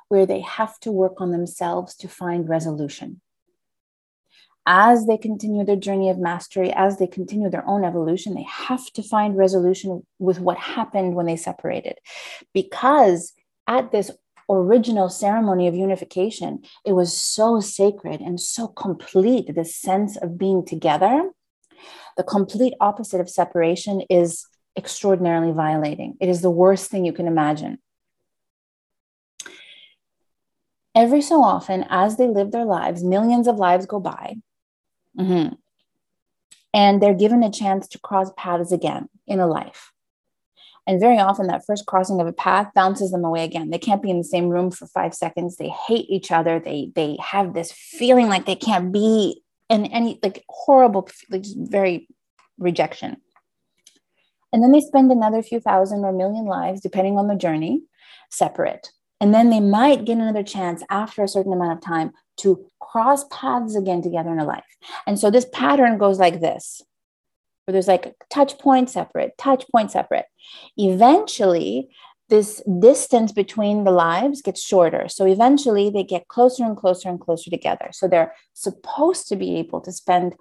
where 0.09 0.27
they 0.27 0.41
have 0.41 0.81
to 0.81 0.91
work 0.91 1.21
on 1.21 1.31
themselves 1.31 1.95
to 1.97 2.09
find 2.09 2.49
resolution 2.49 3.21
as 4.71 5.07
they 5.07 5.17
continue 5.17 5.65
their 5.65 5.77
journey 5.77 6.11
of 6.11 6.19
mastery 6.19 6.71
as 6.73 6.99
they 6.99 7.07
continue 7.07 7.49
their 7.49 7.67
own 7.67 7.85
evolution 7.85 8.35
they 8.35 8.43
have 8.43 8.85
to 8.93 9.03
find 9.03 9.37
resolution 9.37 10.07
with 10.19 10.39
what 10.41 10.59
happened 10.59 11.15
when 11.15 11.27
they 11.27 11.37
separated 11.37 11.97
because 12.53 13.33
at 13.67 13.91
this 13.93 14.11
original 14.49 15.09
ceremony 15.09 15.69
of 15.69 15.75
unification, 15.75 16.63
it 16.85 16.93
was 16.93 17.13
so 17.13 17.61
sacred 17.61 18.21
and 18.21 18.41
so 18.41 18.67
complete, 18.67 19.55
the 19.55 19.65
sense 19.65 20.17
of 20.17 20.39
being 20.39 20.65
together. 20.65 21.31
The 22.17 22.23
complete 22.23 22.75
opposite 22.81 23.21
of 23.21 23.29
separation 23.29 24.03
is 24.09 24.47
extraordinarily 24.77 25.53
violating. 25.53 26.17
It 26.21 26.29
is 26.29 26.41
the 26.41 26.51
worst 26.51 26.91
thing 26.91 27.05
you 27.05 27.13
can 27.13 27.27
imagine. 27.27 27.79
Every 30.95 31.21
so 31.21 31.43
often, 31.43 31.85
as 31.91 32.17
they 32.17 32.27
live 32.27 32.51
their 32.51 32.65
lives, 32.65 33.05
millions 33.05 33.47
of 33.47 33.57
lives 33.57 33.87
go 33.87 34.01
by. 34.01 34.37
Mm-hmm. 35.17 35.55
And 36.75 37.03
they're 37.03 37.15
given 37.15 37.43
a 37.43 37.51
chance 37.51 37.87
to 37.89 37.99
cross 37.99 38.31
paths 38.37 38.73
again 38.73 39.09
in 39.27 39.41
a 39.41 39.47
life. 39.47 39.93
And 40.87 41.01
very 41.01 41.19
often, 41.19 41.49
that 41.49 41.67
first 41.67 41.85
crossing 41.85 42.19
of 42.19 42.27
a 42.27 42.33
path 42.33 42.73
bounces 42.75 43.11
them 43.11 43.23
away 43.23 43.45
again. 43.45 43.69
They 43.69 43.79
can't 43.79 44.03
be 44.03 44.11
in 44.11 44.17
the 44.17 44.25
same 44.25 44.49
room 44.49 44.71
for 44.71 44.87
five 44.87 45.15
seconds. 45.15 45.57
They 45.57 45.69
hate 45.69 46.07
each 46.09 46.33
other. 46.33 46.59
They 46.59 46.93
they 46.95 47.19
have 47.21 47.53
this 47.53 47.71
feeling 47.71 48.29
like 48.29 48.47
they 48.47 48.57
can't 48.57 48.91
be 48.91 49.43
in 49.69 49.85
any 49.87 50.19
like 50.23 50.45
horrible, 50.49 51.09
like 51.29 51.45
very 51.55 52.09
rejection. 52.57 53.19
And 54.51 54.63
then 54.63 54.73
they 54.73 54.81
spend 54.81 55.13
another 55.13 55.43
few 55.43 55.61
thousand 55.61 56.07
or 56.07 56.13
million 56.13 56.47
lives, 56.47 56.81
depending 56.81 57.19
on 57.19 57.29
the 57.29 57.37
journey, 57.37 57.83
separate. 58.31 58.91
And 59.21 59.35
then 59.35 59.51
they 59.51 59.61
might 59.61 60.07
get 60.07 60.17
another 60.17 60.43
chance 60.43 60.83
after 60.89 61.23
a 61.23 61.29
certain 61.29 61.53
amount 61.53 61.73
of 61.73 61.81
time 61.85 62.13
to 62.39 62.65
cross 62.91 63.25
paths 63.31 63.77
again 63.77 64.03
together 64.03 64.33
in 64.33 64.39
a 64.39 64.45
life. 64.45 64.65
And 65.07 65.19
so 65.19 65.31
this 65.31 65.47
pattern 65.53 65.99
goes 65.99 66.19
like 66.19 66.41
this 66.41 66.83
where 67.65 67.75
there's 67.75 67.89
like 67.89 68.15
touch 68.31 68.59
point 68.59 68.89
separate, 68.89 69.37
touch 69.37 69.65
point 69.71 69.91
separate. 69.91 70.25
Eventually, 70.79 71.91
this 72.31 72.63
distance 72.81 73.31
between 73.31 73.85
the 73.85 73.91
lives 73.91 74.43
gets 74.43 74.63
shorter. 74.63 75.07
So 75.09 75.27
eventually 75.27 75.91
they 75.91 76.05
get 76.05 76.29
closer 76.29 76.65
and 76.65 76.77
closer 76.77 77.09
and 77.09 77.21
closer 77.21 77.51
together. 77.51 77.89
So 77.93 78.09
they're 78.09 78.35
supposed 78.55 79.29
to 79.29 79.37
be 79.37 79.57
able 79.57 79.81
to 79.83 79.93
spend 79.93 80.35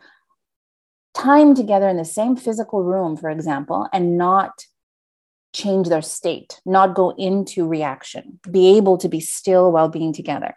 time 1.14 1.56
together 1.56 1.90
in 1.90 1.98
the 1.98 2.06
same 2.06 2.36
physical 2.36 2.84
room, 2.84 3.18
for 3.18 3.30
example, 3.30 3.88
and 3.92 4.18
not 4.18 4.66
change 5.54 5.88
their 5.90 6.02
state, 6.02 6.62
not 6.66 6.94
go 6.94 7.12
into 7.18 7.68
reaction, 7.68 8.40
be 8.50 8.78
able 8.78 8.98
to 9.00 9.10
be 9.10 9.20
still 9.20 9.72
while 9.72 9.90
being 9.90 10.14
together. 10.14 10.56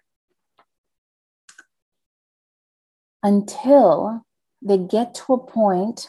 Until 3.23 4.25
they 4.63 4.79
get 4.79 5.15
to 5.15 5.35
a 5.35 5.47
point 5.47 6.09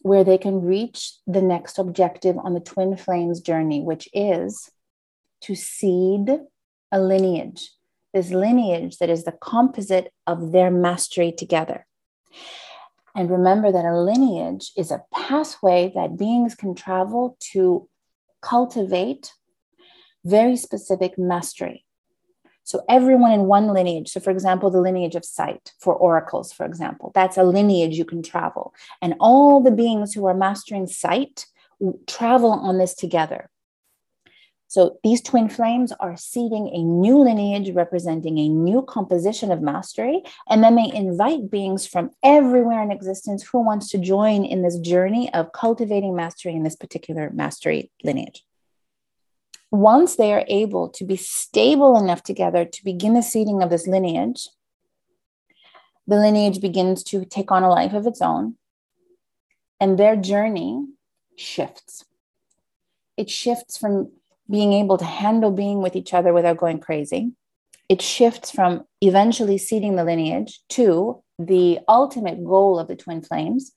where 0.00 0.24
they 0.24 0.38
can 0.38 0.62
reach 0.62 1.12
the 1.26 1.42
next 1.42 1.78
objective 1.78 2.36
on 2.38 2.54
the 2.54 2.60
twin 2.60 2.96
flames 2.96 3.40
journey, 3.40 3.80
which 3.80 4.08
is 4.12 4.70
to 5.42 5.54
seed 5.54 6.28
a 6.90 7.00
lineage, 7.00 7.70
this 8.12 8.30
lineage 8.30 8.98
that 8.98 9.08
is 9.08 9.24
the 9.24 9.32
composite 9.32 10.12
of 10.26 10.52
their 10.52 10.70
mastery 10.70 11.32
together. 11.32 11.86
And 13.14 13.30
remember 13.30 13.70
that 13.70 13.84
a 13.84 14.00
lineage 14.00 14.72
is 14.76 14.90
a 14.90 15.04
pathway 15.12 15.92
that 15.94 16.16
beings 16.16 16.54
can 16.54 16.74
travel 16.74 17.36
to 17.52 17.88
cultivate 18.40 19.32
very 20.24 20.56
specific 20.56 21.18
mastery. 21.18 21.84
So 22.64 22.82
everyone 22.88 23.32
in 23.32 23.42
one 23.42 23.68
lineage. 23.68 24.10
So, 24.10 24.20
for 24.20 24.30
example, 24.30 24.70
the 24.70 24.80
lineage 24.80 25.14
of 25.14 25.24
sight 25.24 25.72
for 25.78 25.94
oracles, 25.94 26.52
for 26.52 26.64
example, 26.64 27.12
that's 27.14 27.36
a 27.36 27.42
lineage 27.42 27.96
you 27.96 28.04
can 28.04 28.22
travel. 28.22 28.74
And 29.00 29.14
all 29.20 29.60
the 29.60 29.70
beings 29.70 30.14
who 30.14 30.26
are 30.26 30.34
mastering 30.34 30.86
sight 30.86 31.46
travel 32.06 32.50
on 32.50 32.78
this 32.78 32.94
together. 32.94 33.50
So 34.68 34.98
these 35.04 35.20
twin 35.20 35.50
flames 35.50 35.92
are 36.00 36.16
seeding 36.16 36.68
a 36.68 36.82
new 36.82 37.18
lineage 37.18 37.74
representing 37.74 38.38
a 38.38 38.48
new 38.48 38.80
composition 38.80 39.52
of 39.52 39.60
mastery. 39.60 40.22
And 40.48 40.64
then 40.64 40.76
they 40.76 40.90
invite 40.94 41.50
beings 41.50 41.86
from 41.86 42.08
everywhere 42.22 42.82
in 42.82 42.90
existence 42.90 43.42
who 43.42 43.62
wants 43.62 43.90
to 43.90 43.98
join 43.98 44.46
in 44.46 44.62
this 44.62 44.78
journey 44.78 45.30
of 45.34 45.52
cultivating 45.52 46.16
mastery 46.16 46.54
in 46.54 46.62
this 46.62 46.76
particular 46.76 47.30
mastery 47.34 47.90
lineage 48.02 48.46
once 49.72 50.16
they 50.16 50.34
are 50.34 50.44
able 50.48 50.90
to 50.90 51.04
be 51.04 51.16
stable 51.16 51.96
enough 51.96 52.22
together 52.22 52.64
to 52.64 52.84
begin 52.84 53.14
the 53.14 53.22
seeding 53.22 53.62
of 53.62 53.70
this 53.70 53.86
lineage, 53.86 54.48
the 56.06 56.16
lineage 56.16 56.60
begins 56.60 57.02
to 57.02 57.24
take 57.24 57.50
on 57.50 57.62
a 57.62 57.70
life 57.70 57.94
of 57.94 58.06
its 58.06 58.20
own, 58.20 58.54
and 59.80 59.98
their 59.98 60.14
journey 60.14 60.84
shifts. 61.36 62.04
It 63.16 63.30
shifts 63.30 63.78
from 63.78 64.12
being 64.50 64.74
able 64.74 64.98
to 64.98 65.06
handle 65.06 65.50
being 65.50 65.80
with 65.80 65.96
each 65.96 66.12
other 66.12 66.34
without 66.34 66.58
going 66.58 66.78
crazy. 66.78 67.32
It 67.88 68.02
shifts 68.02 68.50
from 68.50 68.84
eventually 69.00 69.56
seeding 69.56 69.96
the 69.96 70.04
lineage 70.04 70.60
to 70.70 71.22
the 71.38 71.80
ultimate 71.88 72.44
goal 72.44 72.78
of 72.78 72.88
the 72.88 72.96
twin 72.96 73.22
flames, 73.22 73.72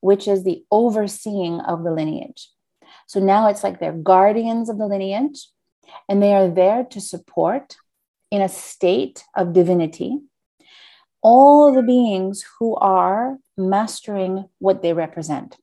which 0.00 0.28
is 0.28 0.44
the 0.44 0.64
overseeing 0.70 1.60
of 1.60 1.82
the 1.82 1.92
lineage. 1.92 2.50
So 3.06 3.20
now 3.20 3.48
it's 3.48 3.62
like 3.62 3.80
they're 3.80 3.92
guardians 3.92 4.68
of 4.68 4.78
the 4.78 4.86
lineage 4.86 5.48
and 6.08 6.22
they 6.22 6.34
are 6.34 6.48
there 6.48 6.84
to 6.84 7.00
support 7.00 7.76
in 8.30 8.42
a 8.42 8.48
state 8.48 9.24
of 9.36 9.52
divinity 9.52 10.20
all 11.24 11.72
the 11.72 11.82
beings 11.82 12.44
who 12.58 12.76
are 12.76 13.38
mastering 13.56 14.44
what 14.58 14.82
they 14.82 14.92
represent. 14.92 15.56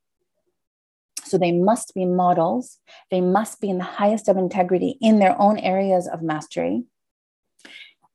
So 1.24 1.38
they 1.38 1.52
must 1.52 1.94
be 1.94 2.04
models, 2.04 2.80
they 3.12 3.22
must 3.22 3.62
be 3.62 3.70
in 3.70 3.78
the 3.78 3.84
highest 3.84 4.28
of 4.28 4.38
integrity 4.38 4.98
in 5.00 5.20
their 5.20 5.40
own 5.40 5.60
areas 5.60 6.08
of 6.08 6.24
mastery. 6.24 6.84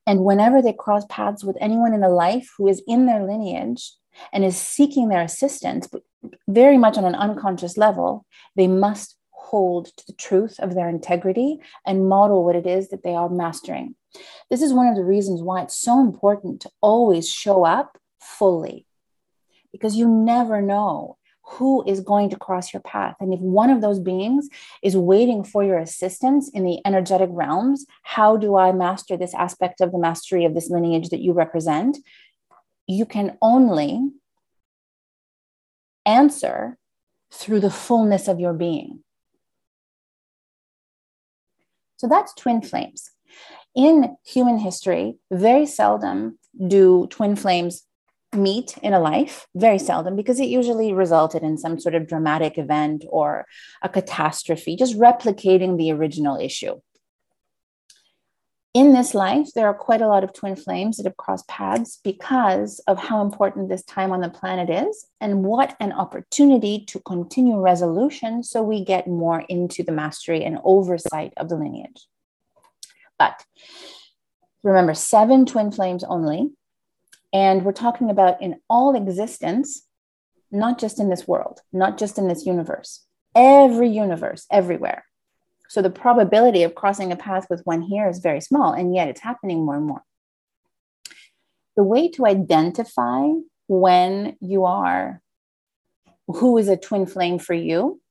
And 0.05 0.23
whenever 0.23 0.61
they 0.61 0.73
cross 0.73 1.05
paths 1.09 1.43
with 1.43 1.57
anyone 1.59 1.93
in 1.93 2.03
a 2.03 2.09
life 2.09 2.49
who 2.57 2.67
is 2.67 2.83
in 2.85 3.05
their 3.05 3.25
lineage 3.25 3.93
and 4.33 4.43
is 4.43 4.57
seeking 4.57 5.07
their 5.07 5.21
assistance, 5.21 5.87
very 6.47 6.77
much 6.77 6.97
on 6.97 7.05
an 7.05 7.15
unconscious 7.15 7.77
level, 7.77 8.25
they 8.55 8.67
must 8.67 9.16
hold 9.49 9.85
to 9.97 10.05
the 10.05 10.13
truth 10.13 10.59
of 10.59 10.75
their 10.75 10.89
integrity 10.89 11.59
and 11.85 12.09
model 12.09 12.43
what 12.43 12.55
it 12.55 12.67
is 12.67 12.89
that 12.89 13.03
they 13.03 13.15
are 13.15 13.29
mastering. 13.29 13.95
This 14.49 14.61
is 14.61 14.73
one 14.73 14.87
of 14.87 14.95
the 14.95 15.03
reasons 15.03 15.41
why 15.41 15.61
it's 15.61 15.79
so 15.79 15.99
important 15.99 16.61
to 16.61 16.71
always 16.81 17.31
show 17.31 17.65
up 17.65 17.97
fully 18.19 18.85
because 19.71 19.95
you 19.95 20.07
never 20.07 20.61
know 20.61 21.17
who 21.49 21.81
is 21.87 22.01
going 22.01 22.29
to 22.29 22.35
cross 22.35 22.73
your 22.73 22.81
path. 22.81 23.15
And 23.21 23.33
if 23.33 23.39
one 23.39 23.69
of 23.69 23.79
those 23.79 23.99
beings 23.99 24.49
is 24.83 24.97
waiting 24.97 25.45
for 25.45 25.63
your 25.63 25.79
assistance 25.79 26.49
in 26.49 26.65
the 26.65 26.79
energetic 26.85 27.29
realms, 27.31 27.85
how 28.03 28.35
do 28.35 28.57
I 28.57 28.73
master 28.73 29.15
this 29.15 29.33
aspect 29.33 29.79
of 29.79 29.93
the 29.93 29.97
mastery 29.97 30.43
of 30.43 30.53
this 30.53 30.69
lineage 30.69 31.09
that 31.09 31.21
you 31.21 31.31
represent? 31.31 31.99
You 32.85 33.05
can 33.05 33.37
only 33.41 34.09
answer 36.05 36.77
through 37.31 37.61
the 37.61 37.71
fullness 37.71 38.27
of 38.27 38.39
your 38.39 38.53
being. 38.53 39.03
So 41.97 42.07
that's 42.07 42.33
twin 42.35 42.61
flames. 42.61 43.09
In 43.75 44.15
human 44.25 44.57
history, 44.57 45.17
very 45.31 45.65
seldom 45.65 46.39
do 46.67 47.07
twin 47.09 47.35
flames 47.35 47.83
meet 48.35 48.77
in 48.79 48.93
a 48.93 48.99
life, 48.99 49.47
very 49.55 49.79
seldom, 49.79 50.15
because 50.15 50.39
it 50.39 50.47
usually 50.47 50.93
resulted 50.93 51.43
in 51.43 51.57
some 51.57 51.79
sort 51.79 51.95
of 51.95 52.07
dramatic 52.07 52.57
event 52.57 53.05
or 53.09 53.45
a 53.81 53.89
catastrophe, 53.89 54.75
just 54.75 54.97
replicating 54.97 55.77
the 55.77 55.91
original 55.91 56.37
issue. 56.37 56.79
In 58.77 58.93
this 58.93 59.15
life, 59.15 59.47
there 59.55 59.65
are 59.65 59.73
quite 59.73 60.01
a 60.01 60.07
lot 60.07 60.23
of 60.23 60.33
twin 60.33 60.55
flames 60.55 60.97
that 60.97 61.07
have 61.07 61.17
crossed 61.17 61.47
paths 61.47 61.99
because 62.03 62.77
of 62.85 62.99
how 62.99 63.23
important 63.23 63.69
this 63.69 63.81
time 63.81 64.11
on 64.11 64.21
the 64.21 64.29
planet 64.29 64.69
is, 64.69 65.07
and 65.19 65.43
what 65.43 65.75
an 65.79 65.91
opportunity 65.91 66.85
to 66.85 66.99
continue 66.99 67.59
resolution 67.59 68.43
so 68.43 68.61
we 68.61 68.85
get 68.85 69.07
more 69.07 69.43
into 69.49 69.81
the 69.81 69.91
mastery 69.91 70.43
and 70.43 70.59
oversight 70.63 71.33
of 71.37 71.49
the 71.49 71.55
lineage. 71.55 72.05
But 73.17 73.43
remember, 74.61 74.93
seven 74.93 75.47
twin 75.47 75.71
flames 75.71 76.03
only. 76.03 76.51
And 77.33 77.65
we're 77.65 77.71
talking 77.71 78.11
about 78.11 78.43
in 78.43 78.59
all 78.69 78.95
existence, 78.95 79.87
not 80.51 80.77
just 80.77 80.99
in 80.99 81.09
this 81.09 81.27
world, 81.27 81.61
not 81.73 81.97
just 81.97 82.19
in 82.19 82.27
this 82.27 82.45
universe, 82.45 83.03
every 83.33 83.89
universe, 83.89 84.45
everywhere. 84.51 85.03
So 85.69 85.81
the 85.81 85.89
probability 85.89 86.63
of 86.63 86.75
crossing 86.75 87.11
a 87.11 87.15
path 87.15 87.47
with 87.49 87.61
one 87.65 87.81
here 87.81 88.09
is 88.09 88.19
very 88.19 88.41
small, 88.41 88.73
and 88.73 88.95
yet 88.95 89.09
it's 89.09 89.21
happening 89.21 89.65
more 89.65 89.75
and 89.75 89.85
more. 89.85 90.03
The 91.75 91.83
way 91.83 92.09
to 92.11 92.25
identify 92.25 93.29
when 93.67 94.37
you 94.39 94.65
are 94.65 95.21
who 96.27 96.57
is 96.57 96.67
a 96.67 96.77
twin 96.77 97.05
flame 97.05 97.39
for 97.39 97.53
you 97.53 98.01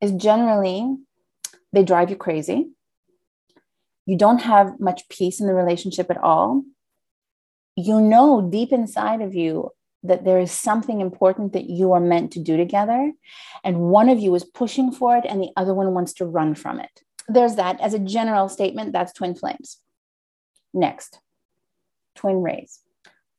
is 0.00 0.12
generally 0.12 0.96
they 1.72 1.82
drive 1.82 2.10
you 2.10 2.16
crazy. 2.16 2.70
You 4.06 4.16
don't 4.16 4.42
have 4.42 4.80
much 4.80 5.08
peace 5.08 5.40
in 5.40 5.46
the 5.46 5.54
relationship 5.54 6.10
at 6.10 6.18
all. 6.18 6.62
You 7.76 8.00
know 8.00 8.40
deep 8.40 8.72
inside 8.72 9.20
of 9.20 9.34
you 9.34 9.70
that 10.02 10.24
there 10.24 10.38
is 10.38 10.52
something 10.52 11.00
important 11.00 11.52
that 11.52 11.68
you 11.68 11.92
are 11.92 12.00
meant 12.00 12.32
to 12.32 12.40
do 12.40 12.56
together. 12.56 13.12
And 13.64 13.80
one 13.80 14.08
of 14.08 14.18
you 14.18 14.34
is 14.34 14.44
pushing 14.44 14.92
for 14.92 15.16
it, 15.16 15.24
and 15.28 15.40
the 15.40 15.50
other 15.56 15.74
one 15.74 15.94
wants 15.94 16.12
to 16.14 16.26
run 16.26 16.54
from 16.54 16.80
it. 16.80 17.02
There's 17.28 17.56
that 17.56 17.80
as 17.80 17.94
a 17.94 17.98
general 17.98 18.48
statement. 18.48 18.92
That's 18.92 19.12
twin 19.12 19.34
flames. 19.34 19.78
Next, 20.72 21.20
twin 22.14 22.42
rays. 22.42 22.80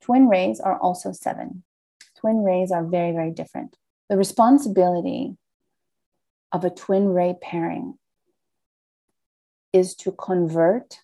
Twin 0.01 0.28
rays 0.28 0.60
are 0.60 0.80
also 0.80 1.12
seven. 1.12 1.63
Twin 2.16 2.44
rays 2.44 2.72
are 2.72 2.84
very, 2.84 3.12
very 3.12 3.32
different. 3.32 3.78
The 4.10 4.18
responsibility 4.18 5.38
of 6.51 6.66
a 6.66 6.70
twin 6.70 7.10
ray 7.10 7.36
pairing 7.39 7.98
is 9.72 9.96
to 9.96 10.12
convert 10.12 11.00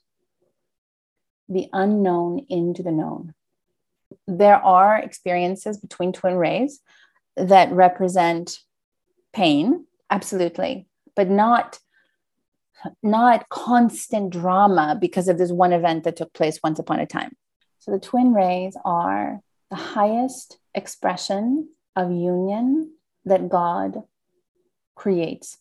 the 1.48 1.68
unknown 1.72 2.40
into 2.50 2.82
the 2.82 2.92
known 2.92 3.35
there 4.28 4.58
are 4.58 4.98
experiences 4.98 5.78
between 5.78 6.12
twin 6.12 6.36
rays 6.36 6.80
that 7.38 7.72
represent 7.72 8.60
pain 9.34 9.86
absolutely 10.10 10.88
but 11.16 11.30
not 11.30 11.80
not 13.02 13.50
constant 13.50 14.30
drama 14.30 14.98
because 15.00 15.28
of 15.28 15.38
this 15.38 15.52
one 15.52 15.74
event 15.74 16.04
that 16.04 16.16
took 16.16 16.32
place 16.34 16.60
once 16.64 16.78
upon 16.78 17.00
a 17.00 17.06
time. 17.06 17.36
So 17.80 17.92
the 17.92 18.00
twin 18.00 18.34
rays 18.34 18.78
are 18.86 19.42
the 19.72 19.76
highest 19.76 20.60
expression 20.76 21.70
of 21.96 22.12
union 22.12 22.92
that 23.26 23.50
god 23.50 24.04
creates. 24.96 25.58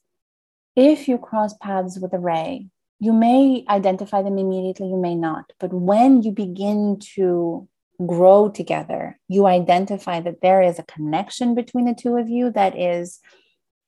If 0.77 1.09
you 1.09 1.19
cross 1.19 1.55
paths 1.55 1.99
with 1.99 2.13
a 2.13 2.19
ray 2.19 2.69
you 3.01 3.13
may 3.13 3.65
identify 3.69 4.23
them 4.23 4.39
immediately 4.39 4.89
you 4.89 4.97
may 4.97 5.15
not 5.15 5.53
but 5.59 5.73
when 5.73 6.23
you 6.23 6.31
begin 6.31 6.99
to 7.15 7.69
grow 8.05 8.49
together, 8.49 9.19
you 9.29 9.47
identify 9.47 10.21
that 10.21 10.41
there 10.41 10.63
is 10.63 10.79
a 10.79 10.85
connection 10.85 11.55
between 11.55 11.85
the 11.85 11.95
two 11.95 12.17
of 12.17 12.29
you 12.29 12.51
that 12.51 12.79
is 12.79 13.21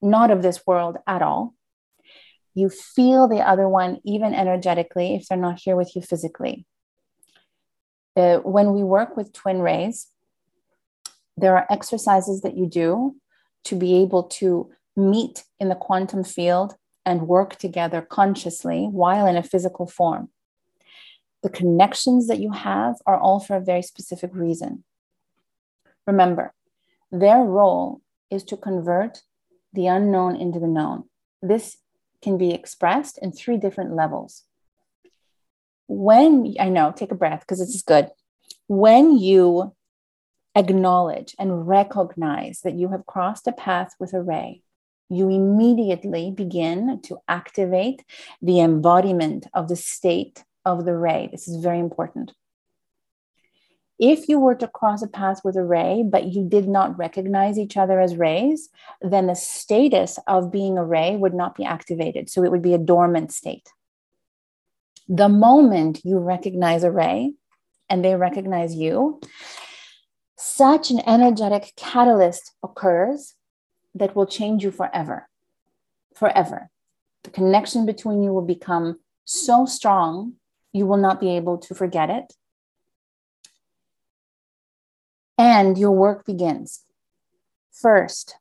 not 0.01 0.31
of 0.31 0.43
this 0.43 0.67
world 0.67 0.97
at 1.07 1.23
all. 1.23 1.55
You 2.55 2.71
feel 2.71 3.29
the 3.29 3.41
other 3.41 3.69
one 3.69 3.99
even 4.05 4.35
energetically 4.35 5.15
if 5.15 5.27
they're 5.27 5.39
not 5.39 5.61
here 5.61 5.77
with 5.77 5.95
you 5.95 6.03
physically. 6.03 6.67
Uh, 8.17 8.39
when 8.39 8.73
we 8.73 8.83
work 8.83 9.17
with 9.17 9.33
twin 9.33 9.61
rays, 9.61 10.07
there 11.37 11.57
are 11.57 11.67
exercises 11.69 12.41
that 12.41 12.57
you 12.57 12.67
do 12.67 13.17
to 13.65 13.77
be 13.77 13.97
able 13.97 14.23
to 14.23 14.71
meet 14.97 15.45
in 15.61 15.69
the 15.69 15.75
quantum 15.75 16.25
field 16.25 16.77
and 17.05 17.29
work 17.29 17.57
together 17.57 18.01
consciously 18.01 18.87
while 18.91 19.27
in 19.27 19.37
a 19.37 19.43
physical 19.43 19.87
form 19.87 20.31
the 21.43 21.50
connections 21.50 22.26
that 22.28 22.40
you 22.40 22.52
have 22.52 22.97
are 23.07 23.19
all 23.19 23.40
for 23.40 23.57
a 23.57 23.61
very 23.61 23.83
specific 23.83 24.31
reason. 24.35 24.85
Remember, 26.07 26.52
their 27.11 27.38
role 27.38 28.00
is 28.31 28.43
to 28.45 28.57
convert 28.57 29.23
the 29.73 29.87
unknown 29.87 30.37
into 30.37 30.59
the 30.59 30.66
known. 30.66 31.05
This 31.42 31.77
can 32.22 32.38
be 32.38 32.53
expressed 32.53 33.18
in 33.18 33.33
three 33.33 33.57
different 33.57 33.94
levels. 33.94 34.44
When 35.88 36.55
I 36.59 36.68
know, 36.68 36.92
take 36.92 37.12
a 37.12 37.16
breath 37.16 37.40
because 37.40 37.59
this 37.59 37.75
is 37.75 37.83
good. 37.83 38.11
When 38.66 39.18
you 39.18 39.75
acknowledge 40.57 41.35
and 41.38 41.68
recognize 41.68 42.61
that 42.64 42.75
you 42.75 42.88
have 42.88 43.07
crossed 43.07 43.46
a 43.46 43.53
path 43.53 43.94
with 44.01 44.14
a 44.14 44.22
ray, 44.22 44.62
you 45.09 45.29
immediately 45.29 46.33
begin 46.33 47.01
to 47.03 47.18
activate 47.29 48.05
the 48.42 48.61
embodiment 48.61 49.46
of 49.55 49.68
the 49.68 49.77
state 49.77 50.44
of 50.66 50.85
the 50.85 50.94
ray. 50.94 51.31
This 51.33 51.48
is 51.48 51.62
very 51.62 51.79
important. 51.79 52.35
If 53.98 54.29
you 54.29 54.38
were 54.38 54.57
to 54.57 54.68
cross 54.68 55.02
a 55.02 55.09
path 55.09 55.40
with 55.42 55.57
a 55.57 55.64
ray, 55.64 56.05
but 56.07 56.26
you 56.26 56.46
did 56.46 56.68
not 56.68 56.98
recognize 56.98 57.59
each 57.59 57.79
other 57.79 57.98
as 57.98 58.16
rays, 58.16 58.68
then 59.00 59.26
the 59.26 59.35
status 59.35 60.18
of 60.26 60.52
being 60.52 60.76
a 60.76 60.85
ray 60.85 61.16
would 61.16 61.33
not 61.33 61.55
be 61.55 61.64
activated. 61.64 62.29
So 62.29 62.44
it 62.44 62.50
would 62.50 62.61
be 62.61 62.74
a 62.74 62.79
dormant 62.79 63.33
state. 63.33 63.70
The 65.09 65.31
moment 65.31 66.00
you 66.05 66.18
recognize 66.18 66.85
a 66.85 66.90
ray 66.90 67.33
and 67.88 68.05
they 68.05 68.16
recognize 68.16 68.74
you, 68.74 69.20
such 70.37 70.90
an 70.90 71.00
energetic 71.07 71.72
catalyst 71.76 72.52
occurs 72.62 73.35
that 73.94 74.14
will 74.14 74.26
change 74.26 74.62
you 74.62 74.70
forever. 74.70 75.29
Forever. 76.14 76.70
The 77.24 77.31
connection 77.31 77.87
between 77.87 78.22
you 78.22 78.33
will 78.33 78.42
become 78.44 78.98
so 79.24 79.64
strong 79.64 80.35
you 80.77 80.87
will 80.87 80.99
not 80.99 81.21
be 81.21 81.31
able 81.37 81.59
to 81.59 81.75
forget 81.75 82.11
it. 82.11 82.35
And 85.39 85.77
your 85.79 85.93
work 85.93 86.27
begins. 86.27 86.85
First, 87.73 88.37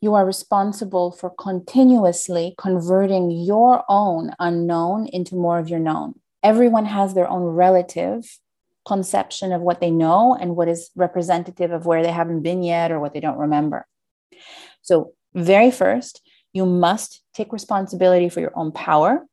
you 0.00 0.14
are 0.14 0.24
responsible 0.24 1.12
for 1.12 1.30
continuously 1.30 2.54
converting 2.56 3.30
your 3.30 3.84
own 3.88 4.32
unknown 4.38 5.06
into 5.08 5.34
more 5.34 5.58
of 5.58 5.68
your 5.68 5.78
known. 5.78 6.14
Everyone 6.42 6.86
has 6.86 7.14
their 7.14 7.28
own 7.28 7.42
relative 7.42 8.38
conception 8.86 9.52
of 9.52 9.60
what 9.60 9.80
they 9.80 9.90
know 9.90 10.36
and 10.40 10.56
what 10.56 10.68
is 10.68 10.90
representative 10.96 11.70
of 11.70 11.84
where 11.84 12.02
they 12.02 12.10
haven't 12.10 12.42
been 12.42 12.62
yet 12.62 12.90
or 12.90 12.98
what 12.98 13.12
they 13.12 13.20
don't 13.20 13.38
remember. 13.38 13.86
So, 14.82 15.12
very 15.34 15.70
first, 15.70 16.22
you 16.52 16.64
must 16.64 17.22
take 17.34 17.52
responsibility 17.52 18.28
for 18.28 18.40
your 18.40 18.56
own 18.56 18.72
power 18.72 19.26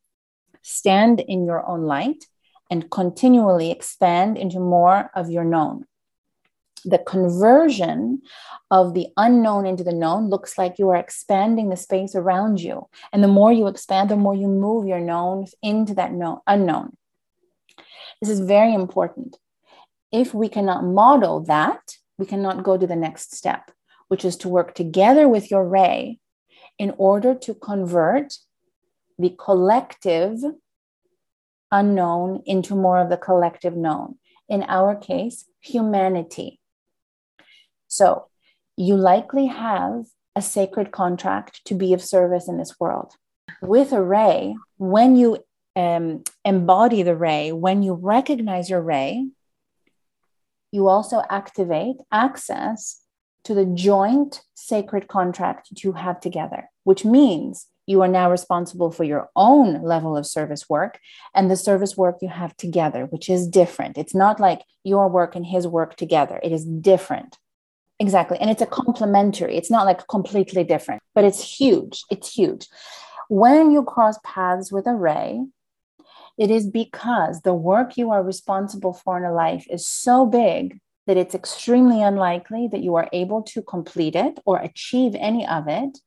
stand 0.68 1.22
in 1.22 1.46
your 1.46 1.66
own 1.68 1.84
light, 1.84 2.26
and 2.70 2.92
continually 2.92 3.72
expand 3.72 4.38
into 4.38 4.60
more 4.60 5.10
of 5.16 5.30
your 5.30 5.46
known. 5.46 5.86
The 6.84 7.00
conversion 7.00 8.22
of 8.70 8.94
the 8.94 9.08
unknown 9.16 9.66
into 9.66 9.84
the 9.84 9.94
known 9.94 10.30
looks 10.30 10.58
like 10.58 10.78
you 10.78 10.90
are 10.90 10.98
expanding 10.98 11.70
the 11.70 11.78
space 11.78 12.16
around 12.16 12.60
you. 12.60 12.88
And 13.12 13.24
the 13.24 13.30
more 13.30 13.52
you 13.52 13.68
expand, 13.68 14.10
the 14.10 14.18
more 14.18 14.36
you 14.36 14.48
move 14.48 14.86
your 14.86 15.00
known 15.00 15.46
into 15.62 15.94
that 15.96 16.12
known, 16.12 16.40
unknown. 16.46 16.98
This 18.22 18.30
is 18.30 18.42
very 18.42 18.74
important. 18.74 19.38
If 20.12 20.34
we 20.34 20.50
cannot 20.50 20.84
model 20.84 21.42
that, 21.46 21.98
we 22.18 22.26
cannot 22.26 22.64
go 22.64 22.78
to 22.78 22.88
the 22.88 22.96
next 22.96 23.36
step, 23.36 23.72
which 24.10 24.26
is 24.26 24.36
to 24.38 24.50
work 24.50 24.76
together 24.76 25.30
with 25.30 25.50
your 25.50 25.66
ray 25.68 26.20
in 26.78 26.94
order 26.98 27.34
to 27.34 27.54
convert 27.54 28.38
the 29.18 29.36
collective 29.38 30.40
unknown 31.72 32.44
into 32.46 32.76
more 32.76 33.00
of 33.00 33.10
the 33.10 33.18
collective 33.18 33.76
known. 33.76 34.18
In 34.48 34.64
our 34.64 34.96
case, 34.96 35.46
humanity. 35.60 36.60
So 37.88 38.28
you 38.78 38.96
likely 38.96 39.48
have 39.48 40.06
a 40.36 40.42
sacred 40.42 40.92
contract 40.92 41.66
to 41.66 41.74
be 41.74 41.94
of 41.94 42.02
service 42.02 42.48
in 42.48 42.58
this 42.58 42.80
world. 42.80 43.14
With 43.62 43.92
a 43.92 44.02
ray, 44.02 44.56
when 44.78 45.16
you 45.16 45.44
um, 45.76 46.24
embody 46.46 47.04
the 47.04 47.16
ray, 47.16 47.52
when 47.52 47.84
you 47.84 47.94
recognize 47.94 48.70
your 48.70 48.82
ray, 48.82 49.28
you 50.72 50.88
also 50.88 51.24
activate 51.30 51.98
access 52.12 53.02
to 53.44 53.54
the 53.54 53.66
joint 53.66 54.42
sacred 54.54 55.08
contract 55.08 55.70
you 55.84 55.94
have 55.94 56.20
together, 56.20 56.70
which 56.84 57.06
means 57.06 57.68
you 57.88 58.02
are 58.02 58.08
now 58.08 58.30
responsible 58.30 58.92
for 58.92 59.06
your 59.06 59.30
own 59.36 59.82
level 59.82 60.16
of 60.16 60.28
service 60.28 60.70
work 60.70 61.00
and 61.34 61.50
the 61.50 61.56
service 61.56 61.98
work 61.98 62.18
you 62.22 62.28
have 62.28 62.56
together, 62.58 63.06
which 63.06 63.30
is 63.30 63.48
different. 63.48 63.98
It's 63.98 64.14
not 64.14 64.40
like 64.40 64.62
your 64.84 65.08
work 65.08 65.36
and 65.36 65.46
his 65.46 65.68
work 65.68 65.96
together, 65.96 66.40
it 66.44 66.52
is 66.52 66.66
different. 66.66 67.38
Exactly. 68.00 68.38
And 68.38 68.52
it's 68.52 68.62
a 68.62 68.68
complementary, 68.68 69.58
it's 69.58 69.72
not 69.72 69.88
like 69.88 70.08
completely 70.08 70.64
different, 70.64 71.02
but 71.16 71.24
it's 71.24 71.42
huge. 71.42 72.04
It's 72.12 72.32
huge. 72.32 72.68
When 73.28 73.72
you 73.72 73.84
cross 73.84 74.20
paths 74.24 74.72
with 74.72 74.86
a 74.86 74.94
ray, 74.94 75.44
it 76.38 76.52
is 76.52 76.68
because 76.68 77.42
the 77.42 77.56
work 77.56 77.98
you 77.98 78.12
are 78.12 78.22
responsible 78.22 78.94
for 78.94 79.18
in 79.18 79.24
a 79.24 79.34
life 79.34 79.66
is 79.72 79.88
so 79.88 80.28
big 80.28 80.80
that 81.08 81.18
it's 81.18 81.34
extremely 81.34 82.04
unlikely 82.04 82.68
that 82.72 82.84
you 82.84 82.96
are 82.96 83.10
able 83.12 83.42
to 83.42 83.64
complete 83.64 84.16
it 84.16 84.40
or 84.46 84.58
achieve 84.60 85.16
any 85.16 85.48
of 85.48 85.68
it 85.68 85.98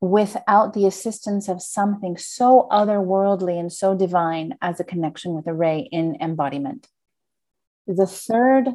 without 0.00 0.74
the 0.74 0.86
assistance 0.86 1.48
of 1.48 1.60
something 1.60 2.16
so 2.16 2.68
otherworldly 2.70 3.58
and 3.58 3.72
so 3.72 3.96
divine 3.96 4.56
as 4.62 4.78
a 4.78 4.84
connection 4.84 5.34
with 5.34 5.46
a 5.46 5.54
ray 5.54 5.88
in 5.90 6.16
embodiment. 6.20 6.88
The 7.86 8.06
third 8.06 8.68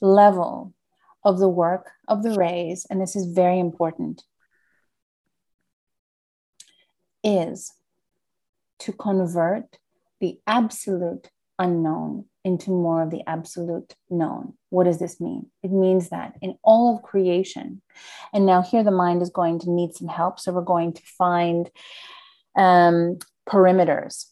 level 0.00 0.72
of 1.24 1.38
the 1.38 1.48
work 1.48 1.90
of 2.08 2.22
the 2.22 2.34
rays, 2.34 2.86
and 2.88 3.00
this 3.00 3.14
is 3.14 3.26
very 3.26 3.58
important, 3.58 4.22
is 7.22 7.72
to 8.80 8.92
convert 8.92 9.78
the 10.20 10.40
absolute 10.46 11.30
unknown 11.58 12.24
into 12.44 12.70
more 12.70 13.02
of 13.02 13.10
the 13.10 13.22
absolute 13.26 13.94
known. 14.10 14.54
What 14.70 14.84
does 14.84 14.98
this 14.98 15.20
mean? 15.20 15.46
It 15.62 15.70
means 15.70 16.08
that 16.08 16.34
in 16.40 16.56
all 16.62 16.96
of 16.96 17.02
creation, 17.02 17.82
and 18.32 18.46
now 18.46 18.62
here 18.62 18.82
the 18.82 18.90
mind 18.90 19.22
is 19.22 19.30
going 19.30 19.60
to 19.60 19.70
need 19.70 19.94
some 19.94 20.08
help. 20.08 20.40
So 20.40 20.52
we're 20.52 20.62
going 20.62 20.92
to 20.94 21.02
find 21.02 21.70
um, 22.56 23.18
perimeters 23.48 24.26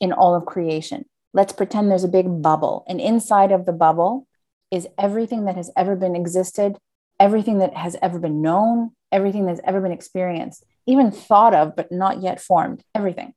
in 0.00 0.12
all 0.12 0.34
of 0.34 0.46
creation. 0.46 1.04
Let's 1.32 1.52
pretend 1.52 1.90
there's 1.90 2.04
a 2.04 2.08
big 2.08 2.42
bubble, 2.42 2.84
and 2.88 3.00
inside 3.00 3.52
of 3.52 3.66
the 3.66 3.72
bubble 3.72 4.26
is 4.70 4.88
everything 4.98 5.44
that 5.46 5.56
has 5.56 5.70
ever 5.76 5.96
been 5.96 6.16
existed, 6.16 6.76
everything 7.18 7.58
that 7.58 7.74
has 7.74 7.96
ever 8.02 8.18
been 8.18 8.42
known, 8.42 8.90
everything 9.12 9.46
that's 9.46 9.60
ever 9.64 9.80
been 9.80 9.92
experienced, 9.92 10.64
even 10.86 11.10
thought 11.10 11.54
of, 11.54 11.76
but 11.76 11.90
not 11.90 12.22
yet 12.22 12.40
formed, 12.40 12.82
everything. 12.94 13.32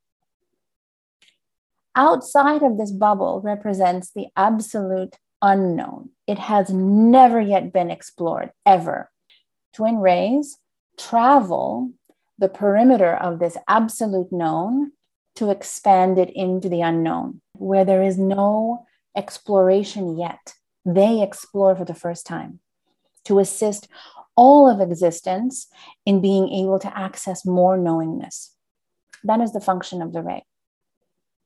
Outside 1.96 2.64
of 2.64 2.78
this 2.78 2.92
bubble 2.92 3.42
represents 3.44 4.12
the 4.12 4.28
absolute 4.38 5.18
unknown. 5.42 6.10
It 6.28 6.40
has 6.40 6.70
never 6.70 7.42
yet 7.42 7.74
been 7.74 7.92
explored, 7.92 8.52
ever. 8.66 9.10
Twin 9.74 9.98
rays 9.98 10.58
travel 10.98 11.92
the 12.38 12.50
perimeter 12.50 13.16
of 13.16 13.40
this 13.40 13.58
absolute 13.68 14.32
known 14.32 14.92
to 15.36 15.50
expand 15.50 16.18
it 16.18 16.30
into 16.32 16.70
the 16.70 16.82
unknown, 16.82 17.42
where 17.54 17.86
there 17.86 18.04
is 18.04 18.18
no 18.18 18.86
exploration 19.16 20.18
yet. 20.18 20.54
They 20.86 21.22
explore 21.22 21.76
for 21.76 21.86
the 21.86 21.94
first 21.94 22.26
time 22.26 22.60
to 23.26 23.40
assist 23.40 23.88
all 24.36 24.70
of 24.70 24.82
existence 24.82 25.68
in 26.06 26.22
being 26.22 26.50
able 26.50 26.80
to 26.80 26.98
access 26.98 27.46
more 27.46 27.78
knowingness. 27.78 28.56
That 29.24 29.42
is 29.42 29.54
the 29.54 29.62
function 29.62 30.02
of 30.02 30.14
the 30.14 30.22
ray. 30.22 30.46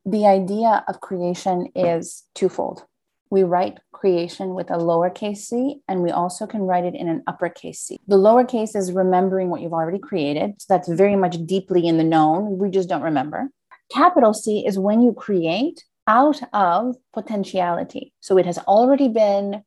The 0.05 0.27
idea 0.27 0.83
of 0.87 1.01
creation 1.01 1.69
is 1.75 2.23
twofold. 2.35 2.83
We 3.31 3.41
write 3.41 3.79
creation 3.91 4.53
with 4.53 4.69
a 4.69 4.77
lowercase 4.77 5.37
c, 5.37 5.81
and 5.87 6.03
we 6.03 6.11
also 6.11 6.45
can 6.45 6.61
write 6.61 6.85
it 6.85 6.93
in 6.93 7.09
an 7.09 7.23
uppercase 7.25 7.79
c. 7.79 7.99
The 8.07 8.17
lowercase 8.17 8.75
is 8.75 8.91
remembering 8.91 9.49
what 9.49 9.61
you've 9.61 9.73
already 9.73 9.97
created. 9.97 10.61
So 10.61 10.67
that's 10.69 10.87
very 10.87 11.15
much 11.15 11.43
deeply 11.45 11.87
in 11.87 11.97
the 11.97 12.03
known. 12.03 12.59
We 12.59 12.69
just 12.69 12.87
don't 12.87 13.01
remember. 13.01 13.49
Capital 13.91 14.33
C 14.33 14.63
is 14.65 14.77
when 14.77 15.01
you 15.01 15.11
create 15.11 15.83
out 16.07 16.39
of 16.53 16.95
potentiality. 17.13 18.13
So 18.19 18.37
it 18.37 18.45
has 18.45 18.59
already 18.59 19.07
been 19.07 19.63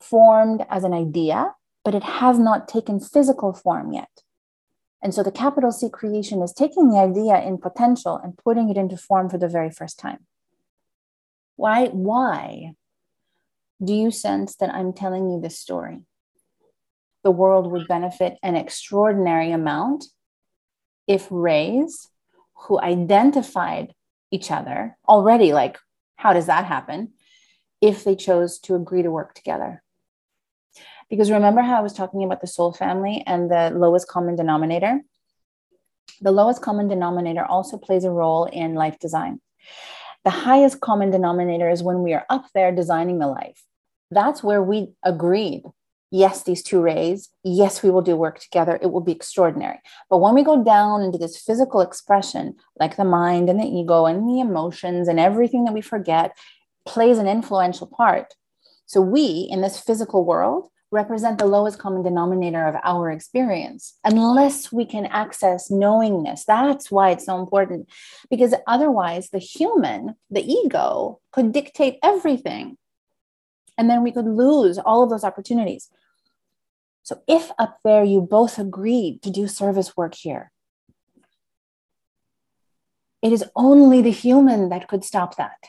formed 0.00 0.64
as 0.70 0.82
an 0.82 0.94
idea, 0.94 1.52
but 1.84 1.94
it 1.94 2.02
has 2.02 2.38
not 2.38 2.68
taken 2.68 3.00
physical 3.00 3.52
form 3.52 3.92
yet. 3.92 4.08
And 5.02 5.14
so 5.14 5.22
the 5.22 5.32
capital 5.32 5.72
C 5.72 5.88
creation 5.88 6.42
is 6.42 6.52
taking 6.52 6.90
the 6.90 6.98
idea 6.98 7.40
in 7.40 7.58
potential 7.58 8.20
and 8.22 8.36
putting 8.36 8.68
it 8.68 8.76
into 8.76 8.96
form 8.96 9.30
for 9.30 9.38
the 9.38 9.48
very 9.48 9.70
first 9.70 9.98
time. 9.98 10.26
Why? 11.56 11.86
Why 11.88 12.74
do 13.82 13.94
you 13.94 14.10
sense 14.10 14.56
that 14.56 14.74
I'm 14.74 14.92
telling 14.92 15.30
you 15.30 15.40
this 15.40 15.58
story? 15.58 16.02
The 17.22 17.30
world 17.30 17.70
would 17.70 17.88
benefit 17.88 18.38
an 18.42 18.56
extraordinary 18.56 19.52
amount 19.52 20.06
if 21.06 21.26
rays 21.30 22.08
who 22.54 22.80
identified 22.80 23.94
each 24.30 24.50
other 24.50 24.96
already, 25.08 25.52
like, 25.52 25.78
how 26.16 26.32
does 26.32 26.46
that 26.46 26.66
happen? 26.66 27.12
If 27.80 28.04
they 28.04 28.14
chose 28.14 28.58
to 28.60 28.74
agree 28.74 29.02
to 29.02 29.10
work 29.10 29.34
together. 29.34 29.82
Because 31.10 31.30
remember 31.30 31.60
how 31.60 31.76
I 31.76 31.82
was 31.82 31.92
talking 31.92 32.24
about 32.24 32.40
the 32.40 32.46
soul 32.46 32.72
family 32.72 33.22
and 33.26 33.50
the 33.50 33.70
lowest 33.74 34.08
common 34.08 34.36
denominator? 34.36 35.00
The 36.20 36.30
lowest 36.30 36.62
common 36.62 36.88
denominator 36.88 37.44
also 37.44 37.76
plays 37.76 38.04
a 38.04 38.10
role 38.10 38.44
in 38.46 38.74
life 38.74 38.98
design. 38.98 39.40
The 40.24 40.30
highest 40.30 40.80
common 40.80 41.10
denominator 41.10 41.68
is 41.68 41.82
when 41.82 42.02
we 42.02 42.14
are 42.14 42.26
up 42.30 42.46
there 42.54 42.72
designing 42.72 43.18
the 43.18 43.26
life. 43.26 43.62
That's 44.10 44.42
where 44.42 44.62
we 44.62 44.92
agreed 45.02 45.62
yes, 46.10 46.42
these 46.42 46.62
two 46.62 46.80
rays, 46.80 47.28
yes, 47.44 47.82
we 47.82 47.90
will 47.90 48.02
do 48.02 48.16
work 48.16 48.40
together. 48.40 48.78
It 48.82 48.90
will 48.90 49.00
be 49.00 49.12
extraordinary. 49.12 49.78
But 50.08 50.18
when 50.18 50.34
we 50.34 50.42
go 50.42 50.62
down 50.62 51.02
into 51.02 51.18
this 51.18 51.40
physical 51.40 51.80
expression, 51.80 52.56
like 52.78 52.96
the 52.96 53.04
mind 53.04 53.48
and 53.48 53.60
the 53.60 53.64
ego 53.64 54.06
and 54.06 54.28
the 54.28 54.40
emotions 54.40 55.08
and 55.08 55.20
everything 55.20 55.64
that 55.64 55.74
we 55.74 55.80
forget 55.80 56.36
plays 56.86 57.18
an 57.18 57.28
influential 57.28 57.86
part. 57.86 58.34
So 58.86 59.00
we 59.00 59.46
in 59.50 59.60
this 59.60 59.78
physical 59.78 60.24
world 60.24 60.68
represent 60.90 61.38
the 61.38 61.46
lowest 61.46 61.78
common 61.78 62.02
denominator 62.02 62.66
of 62.66 62.74
our 62.82 63.10
experience 63.10 63.98
unless 64.04 64.72
we 64.72 64.84
can 64.84 65.06
access 65.06 65.70
knowingness. 65.70 66.44
That's 66.44 66.90
why 66.90 67.10
it's 67.10 67.26
so 67.26 67.38
important 67.38 67.88
because 68.28 68.54
otherwise 68.66 69.30
the 69.30 69.38
human 69.38 70.16
the 70.30 70.42
ego 70.42 71.20
could 71.32 71.52
dictate 71.52 71.98
everything. 72.02 72.76
And 73.78 73.88
then 73.88 74.02
we 74.02 74.12
could 74.12 74.26
lose 74.26 74.78
all 74.78 75.02
of 75.02 75.10
those 75.10 75.24
opportunities. 75.24 75.88
So 77.02 77.22
if 77.26 77.50
up 77.58 77.78
there 77.84 78.04
you 78.04 78.20
both 78.20 78.58
agreed 78.58 79.22
to 79.22 79.30
do 79.30 79.48
service 79.48 79.96
work 79.96 80.14
here 80.14 80.50
it 83.22 83.32
is 83.32 83.44
only 83.54 84.00
the 84.02 84.10
human 84.10 84.68
that 84.70 84.88
could 84.88 85.04
stop 85.04 85.36
that 85.36 85.68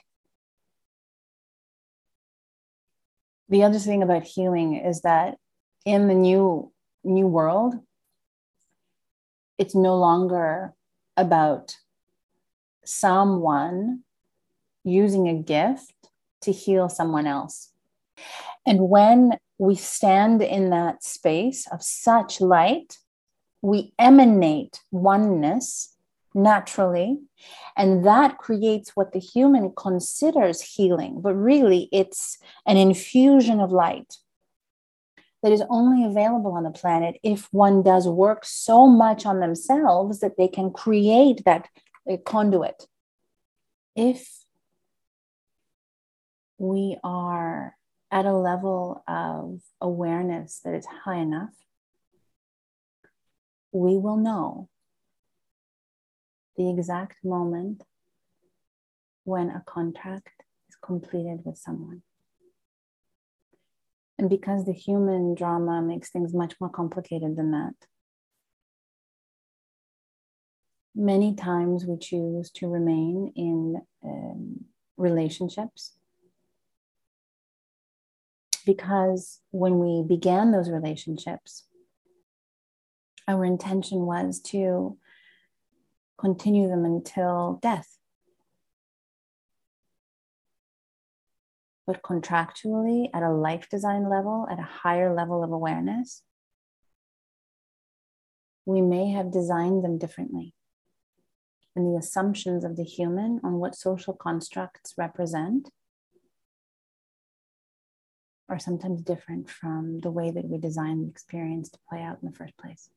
the 3.52 3.64
other 3.64 3.78
thing 3.78 4.02
about 4.02 4.24
healing 4.24 4.78
is 4.78 5.02
that 5.02 5.38
in 5.86 6.08
the 6.08 6.16
new 6.16 6.72
new 7.04 7.28
world 7.28 7.76
it's 9.58 9.76
no 9.76 9.98
longer 9.98 10.74
about 11.18 11.76
someone 12.86 14.00
using 14.84 15.28
a 15.28 15.36
gift 15.36 15.94
to 16.42 16.52
heal 16.52 16.90
someone 16.90 17.28
else. 17.28 17.72
And 18.66 18.90
when 18.90 19.38
we 19.60 19.76
stand 19.76 20.42
in 20.42 20.72
that 20.72 21.04
space 21.04 21.68
of 21.72 21.84
such 21.84 22.42
light 22.42 22.98
we 23.62 23.94
emanate 24.00 24.80
oneness 24.92 25.91
naturally. 26.34 27.20
And 27.76 28.06
that 28.06 28.38
creates 28.38 28.92
what 28.96 29.14
the 29.14 29.20
human 29.20 29.74
considers 29.76 30.62
healing, 30.62 31.22
but 31.22 31.34
really 31.34 31.90
it's 31.92 32.38
an 32.66 32.78
infusion 32.78 33.60
of 33.60 33.72
light 33.72 34.18
that 35.44 35.52
is 35.52 35.64
only 35.70 36.06
available 36.06 36.52
on 36.54 36.64
the 36.64 36.72
planet 36.72 37.20
if 37.24 37.48
one 37.52 37.82
does 37.82 38.08
work 38.08 38.46
so 38.46 38.88
much 38.88 39.26
on 39.26 39.40
themselves 39.40 40.20
that 40.20 40.38
they 40.38 40.48
can 40.48 40.72
create 40.72 41.44
that 41.46 41.68
uh, 42.12 42.18
conduit. 42.26 42.88
If 43.96 44.46
we 46.58 46.98
are 47.04 47.76
at 48.12 48.26
a 48.26 48.34
level 48.34 49.04
of 49.08 49.62
awareness 49.80 50.60
that 50.64 50.76
is 50.76 50.86
high 50.86 51.18
enough, 51.18 51.56
we 53.72 53.98
will 53.98 54.18
know 54.18 54.70
the 56.62 56.70
exact 56.70 57.18
moment 57.24 57.82
when 59.24 59.50
a 59.50 59.64
contract 59.66 60.44
is 60.70 60.76
completed 60.76 61.40
with 61.44 61.58
someone. 61.58 62.04
And 64.20 64.30
because 64.30 64.66
the 64.66 64.74
human 64.74 65.34
drama 65.34 65.82
makes 65.82 66.12
things 66.12 66.34
much 66.34 66.54
more 66.62 66.70
complicated 66.70 67.36
than 67.36 67.52
that, 67.52 67.74
many 70.94 71.34
times 71.34 71.86
we 71.86 71.98
choose 71.98 72.52
to 72.52 72.68
remain 72.68 73.34
in 73.36 73.82
um, 74.04 74.66
relationships 74.98 75.94
because 78.68 79.40
when 79.50 79.80
we 79.80 80.08
began 80.08 80.52
those 80.52 80.70
relationships, 80.70 81.66
our 83.28 83.44
intention 83.44 84.06
was 84.06 84.40
to 84.40 84.98
continue 86.22 86.70
them 86.70 86.86
until 86.86 87.60
death. 87.62 87.98
But 91.88 92.04
contractually, 92.04 93.10
at 93.14 93.24
a 93.24 93.32
life 93.32 93.68
design 93.70 94.08
level, 94.08 94.48
at 94.50 94.60
a 94.60 94.70
higher 94.84 95.14
level 95.14 95.44
of 95.44 95.52
awareness, 95.52 96.24
we 98.66 98.82
may 98.82 99.10
have 99.12 99.32
designed 99.32 99.84
them 99.84 99.98
differently. 99.98 100.54
And 101.76 101.88
the 101.88 101.98
assumptions 101.98 102.64
of 102.64 102.76
the 102.76 102.84
human 102.84 103.42
on 103.44 103.56
what 103.56 103.76
social 103.76 104.14
constructs 104.14 104.94
represent 104.98 105.70
are 108.48 108.60
sometimes 108.60 109.02
different 109.02 109.50
from 109.50 110.00
the 110.02 110.12
way 110.12 110.30
that 110.30 110.46
we 110.46 110.58
design 110.58 111.02
the 111.02 111.10
experience 111.10 111.70
to 111.70 111.80
play 111.90 112.02
out 112.02 112.20
in 112.22 112.30
the 112.30 112.36
first 112.36 112.56
place. 112.58 112.90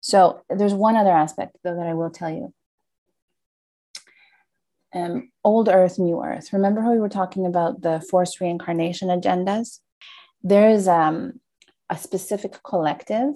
So 0.00 0.42
there's 0.48 0.74
one 0.74 0.96
other 0.96 1.12
aspect, 1.12 1.56
though, 1.62 1.76
that 1.76 1.86
I 1.86 1.94
will 1.94 2.10
tell 2.10 2.30
you. 2.30 2.54
Um, 4.92 5.30
old 5.44 5.68
Earth, 5.68 5.98
New 5.98 6.22
Earth. 6.22 6.52
Remember 6.52 6.80
how 6.80 6.92
we 6.92 6.98
were 6.98 7.08
talking 7.08 7.46
about 7.46 7.82
the 7.82 8.04
forced 8.10 8.40
reincarnation 8.40 9.08
agendas? 9.08 9.80
there 10.42 10.70
is 10.70 10.88
um, 10.88 11.40
a 11.88 11.96
specific 11.96 12.62
collective 12.62 13.34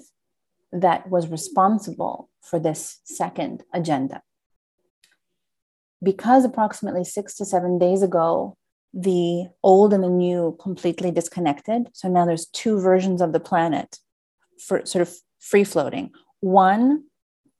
that 0.72 1.08
was 1.08 1.28
responsible 1.28 2.30
for 2.40 2.58
this 2.58 3.00
second 3.04 3.62
agenda. 3.72 4.22
Because 6.02 6.44
approximately 6.44 7.04
six 7.04 7.36
to 7.36 7.44
seven 7.44 7.78
days 7.78 8.02
ago, 8.02 8.56
the 8.92 9.46
old 9.62 9.92
and 9.92 10.04
the 10.04 10.08
new 10.08 10.56
completely 10.60 11.10
disconnected. 11.10 11.88
So 11.92 12.08
now 12.08 12.24
there's 12.24 12.46
two 12.46 12.80
versions 12.80 13.20
of 13.20 13.32
the 13.32 13.40
planet 13.40 13.98
for 14.66 14.84
sort 14.84 15.02
of 15.02 15.14
free 15.40 15.64
floating. 15.64 16.10
One 16.44 17.04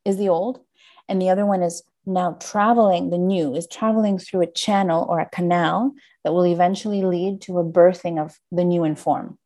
is 0.05 0.19
the 0.19 0.29
old, 0.29 0.61
and 1.09 1.19
the 1.19 1.31
other 1.31 1.47
one 1.47 1.63
is 1.63 1.83
now 2.05 2.33
traveling, 2.33 3.09
the 3.09 3.17
new 3.17 3.55
is 3.55 3.67
traveling 3.67 4.19
through 4.19 4.43
a 4.43 4.53
channel 4.53 5.07
or 5.09 5.21
a 5.21 5.31
canal 5.31 5.95
that 6.23 6.35
will 6.35 6.47
eventually 6.47 7.01
lead 7.01 7.41
to 7.43 7.59
a 7.59 7.65
birthing 7.65 8.23
of 8.23 8.39
the 8.53 8.63
new 8.63 8.85
in 8.85 8.95
form. 8.95 9.39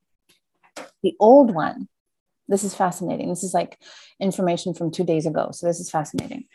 The 1.05 1.15
old 1.21 1.55
one, 1.55 1.87
this 2.49 2.65
is 2.65 2.75
fascinating. 2.75 3.29
This 3.29 3.45
is 3.45 3.55
like 3.55 3.81
information 4.19 4.75
from 4.75 4.91
two 4.91 5.05
days 5.05 5.25
ago. 5.25 5.51
So 5.53 5.69
this 5.69 5.79
is 5.79 5.89
fascinating. 5.89 6.47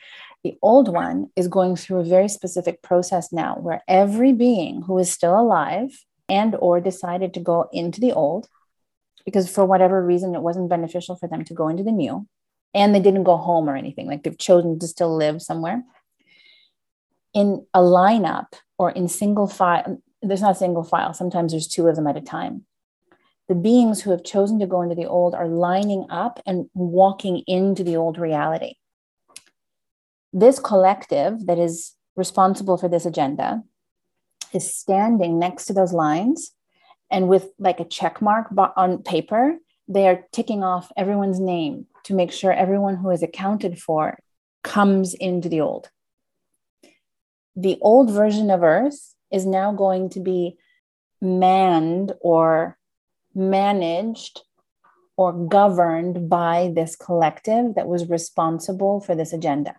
The 0.43 0.57
old 0.61 0.89
one 0.89 1.29
is 1.37 1.47
going 1.47 1.77
through 1.77 2.01
a 2.01 2.03
very 2.03 2.27
specific 2.27 2.81
process 2.81 3.31
now 3.31 3.55
where 3.55 3.81
every 3.87 4.33
being 4.33 4.81
who 4.81 4.97
is 4.97 5.09
still 5.09 5.39
alive 5.39 5.97
and 6.27 6.53
or 6.59 6.81
decided 6.81 7.33
to 7.35 7.39
go 7.39 7.69
into 7.71 8.01
the 8.01 8.11
old 8.11 8.49
because 9.23 9.49
for 9.49 9.63
whatever 9.63 10.05
reason 10.05 10.35
it 10.35 10.41
wasn't 10.41 10.69
beneficial 10.69 11.15
for 11.15 11.29
them 11.29 11.45
to 11.45 11.53
go 11.53 11.69
into 11.69 11.83
the 11.83 11.93
new 11.93 12.27
and 12.73 12.93
they 12.93 12.99
didn't 12.99 13.23
go 13.23 13.37
home 13.37 13.69
or 13.69 13.75
anything 13.75 14.07
like 14.07 14.23
they've 14.23 14.37
chosen 14.37 14.79
to 14.79 14.87
still 14.87 15.15
live 15.15 15.41
somewhere. 15.41 15.83
In 17.33 17.65
a 17.73 17.79
lineup 17.79 18.53
or 18.77 18.91
in 18.91 19.07
single 19.07 19.47
file 19.47 20.01
there's 20.21 20.41
not 20.41 20.51
a 20.51 20.55
single 20.55 20.83
file 20.83 21.13
sometimes 21.13 21.51
there's 21.51 21.67
two 21.67 21.87
of 21.87 21.95
them 21.95 22.07
at 22.07 22.17
a 22.17 22.21
time. 22.21 22.65
The 23.49 23.55
beings 23.55 24.01
who 24.01 24.11
have 24.11 24.23
chosen 24.23 24.59
to 24.59 24.67
go 24.67 24.81
into 24.81 24.95
the 24.95 25.05
old 25.05 25.35
are 25.35 25.47
lining 25.47 26.05
up 26.09 26.39
and 26.45 26.69
walking 26.73 27.43
into 27.45 27.83
the 27.83 27.97
old 27.97 28.17
reality. 28.17 28.75
This 30.31 30.59
collective 30.59 31.45
that 31.45 31.59
is 31.59 31.93
responsible 32.15 32.77
for 32.77 32.87
this 32.87 33.05
agenda 33.05 33.63
is 34.53 34.73
standing 34.73 35.39
next 35.39 35.65
to 35.65 35.73
those 35.73 35.93
lines 35.93 36.51
and 37.11 37.27
with 37.27 37.49
like 37.59 37.79
a 37.79 37.85
check 37.85 38.21
mark 38.21 38.47
on 38.77 39.01
paper 39.03 39.57
they 39.87 40.07
are 40.07 40.23
ticking 40.31 40.63
off 40.63 40.91
everyone's 40.95 41.39
name 41.39 41.85
to 42.05 42.13
make 42.13 42.31
sure 42.31 42.51
everyone 42.51 42.95
who 42.95 43.09
is 43.09 43.23
accounted 43.23 43.79
for 43.79 44.17
comes 44.63 45.13
into 45.13 45.49
the 45.49 45.61
old. 45.61 45.89
The 47.55 47.77
old 47.81 48.11
version 48.11 48.49
of 48.49 48.63
Earth 48.63 49.13
is 49.31 49.45
now 49.45 49.73
going 49.73 50.09
to 50.09 50.19
be 50.19 50.57
manned 51.21 52.13
or 52.21 52.77
managed 53.35 54.41
or 55.15 55.31
governed 55.33 56.29
by 56.29 56.71
this 56.75 56.95
collective 56.95 57.75
that 57.75 57.87
was 57.87 58.09
responsible 58.09 58.99
for 58.99 59.15
this 59.15 59.33
agenda. 59.33 59.75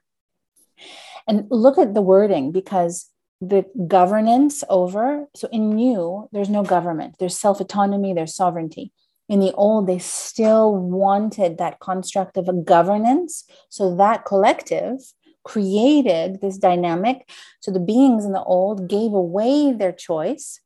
And 1.27 1.47
look 1.51 1.79
at 1.79 1.95
the 1.95 2.03
wording 2.03 2.53
because 2.53 3.11
the 3.41 3.65
governance 3.87 4.63
over, 4.69 5.27
so 5.35 5.49
in 5.51 5.71
new, 5.71 6.29
there's 6.33 6.49
no 6.49 6.63
government, 6.63 7.17
there's 7.19 7.39
self 7.39 7.61
autonomy, 7.61 8.15
there's 8.15 8.35
sovereignty 8.35 8.93
in 9.29 9.41
the 9.41 9.53
old, 9.55 9.87
they 9.87 9.99
still 9.99 10.75
wanted 10.75 11.59
that 11.59 11.81
construct 11.81 12.37
of 12.37 12.49
a 12.49 12.53
governance. 12.53 13.45
So 13.69 13.95
that 13.97 14.25
collective 14.25 14.99
created 15.45 16.41
this 16.41 16.59
dynamic. 16.59 17.29
So 17.61 17.71
the 17.71 17.81
beings 17.81 18.25
in 18.25 18.33
the 18.33 18.43
old 18.43 18.89
gave 18.89 19.13
away 19.13 19.73
their 19.73 19.93
choice 19.93 20.61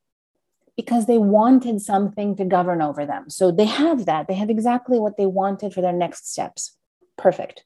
because 0.77 1.07
they 1.07 1.19
wanted 1.19 1.81
something 1.81 2.37
to 2.37 2.45
govern 2.45 2.81
over 2.83 3.05
them. 3.05 3.31
So 3.31 3.51
they 3.51 3.65
have 3.65 4.07
that. 4.07 4.29
They 4.29 4.35
have 4.35 4.51
exactly 4.51 4.99
what 4.99 5.17
they 5.17 5.27
wanted 5.27 5.73
for 5.73 5.81
their 5.81 5.93
next 5.93 6.31
steps. 6.31 6.77
Perfect. 7.17 7.65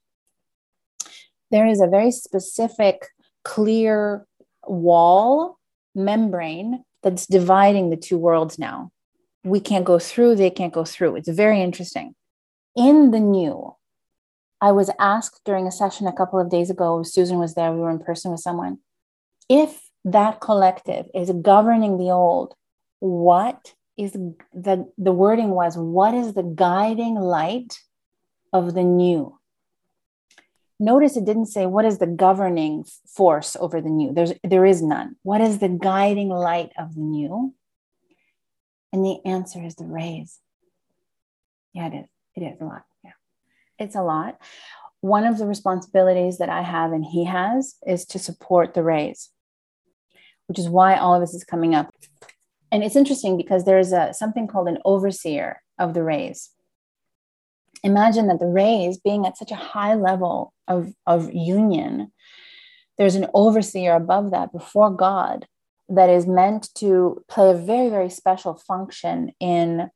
There 1.51 1.67
is 1.67 1.81
a 1.83 1.87
very 1.87 2.11
specific, 2.11 3.09
clear 3.45 4.27
wall 4.67 5.59
membrane 5.95 6.85
that's 7.03 7.27
dividing 7.27 7.91
the 7.91 7.97
two 7.97 8.17
worlds 8.17 8.59
now 8.59 8.92
we 9.45 9.61
can't 9.61 9.85
go 9.85 9.99
through, 9.99 10.37
they 10.37 10.51
can't 10.51 10.73
go 10.73 10.85
through. 10.85 11.17
It's 11.17 11.29
very 11.29 11.61
interesting. 11.61 12.15
In 12.77 13.11
the 13.11 13.21
new, 13.21 13.77
I 14.61 14.73
was 14.73 14.91
asked 14.99 15.41
during 15.45 15.67
a 15.67 15.73
session 15.73 16.07
a 16.07 16.13
couple 16.13 16.39
of 16.39 16.51
days 16.51 16.71
ago, 16.71 17.03
Susan 17.03 17.39
was 17.39 17.55
there, 17.55 17.73
we 17.73 17.81
were 17.81 17.91
in 17.91 17.99
person 17.99 18.31
with 18.31 18.41
someone. 18.41 18.79
If 19.49 19.91
that 20.05 20.41
collective 20.41 21.07
is 21.15 21.33
governing 21.43 21.99
the 21.99 22.11
old, 22.11 22.55
what 23.01 23.75
is 23.99 24.13
the, 24.13 24.89
the 24.97 25.13
wording 25.13 25.51
was, 25.51 25.77
what 25.77 26.15
is 26.15 26.35
the 26.35 26.43
guiding 26.43 27.17
light 27.17 27.79
of 28.53 28.75
the 28.75 28.85
new? 28.85 29.39
Notice 30.79 31.17
it 31.17 31.25
didn't 31.25 31.47
say 31.47 31.67
what 31.67 31.85
is 31.85 31.99
the 31.99 32.07
governing 32.07 32.85
force 33.07 33.57
over 33.61 33.81
the 33.81 33.89
new. 33.89 34.13
There's 34.13 34.33
there 34.43 34.67
is 34.67 34.83
none. 34.83 35.15
What 35.23 35.41
is 35.41 35.61
the 35.61 35.69
guiding 35.69 36.29
light 36.29 36.73
of 36.77 36.97
the 36.97 37.01
new? 37.01 37.55
And 38.93 39.05
the 39.05 39.19
answer 39.25 39.63
is 39.65 39.77
the 39.77 39.87
rays. 39.87 40.39
Yeah, 41.73 41.89
it 41.89 41.95
is. 41.95 42.07
It 42.37 42.43
is 42.43 42.61
a 42.61 42.65
lot. 42.65 42.85
Yeah. 43.03 43.13
It's 43.79 43.95
a 43.95 44.03
lot. 44.03 44.39
One 45.01 45.25
of 45.25 45.39
the 45.39 45.47
responsibilities 45.47 46.39
that 46.39 46.49
I 46.49 46.63
have 46.63 46.93
and 46.93 47.05
he 47.05 47.25
has 47.25 47.75
is 47.87 48.05
to 48.07 48.19
support 48.19 48.75
the 48.75 48.83
rays, 48.83 49.31
which 50.47 50.59
is 50.59 50.69
why 50.69 50.97
all 50.97 51.15
of 51.15 51.21
this 51.21 51.35
is 51.35 51.45
coming 51.45 51.75
up. 51.75 51.93
And 52.71 52.83
it's 52.85 52.97
interesting 52.97 53.37
because 53.37 53.65
there's 53.65 53.93
a, 53.93 54.15
something 54.15 54.47
called 54.47 54.69
an 54.69 54.79
overseer 54.85 55.63
of 55.79 55.95
the 55.95 56.03
rays. 56.03 56.51
Imagine 57.83 58.29
that 58.29 58.39
the 58.39 58.47
rays 58.47 58.99
being 58.99 59.27
at 59.27 59.37
such 59.37 59.51
a 59.51 59.57
high 59.57 59.95
level 59.95 60.55
of, 60.69 60.95
of 61.07 61.33
union, 61.33 62.13
there's 62.97 63.17
an 63.17 63.27
overseer 63.35 63.95
above 63.95 64.31
that 64.31 64.53
before 64.53 64.91
God 64.91 65.47
that 65.89 66.09
is 66.09 66.27
meant 66.27 66.69
to 66.77 67.23
play 67.29 67.51
a 67.51 67.55
very, 67.55 67.89
very 67.89 68.11
special 68.11 68.55
function 68.55 69.33
in 69.41 69.91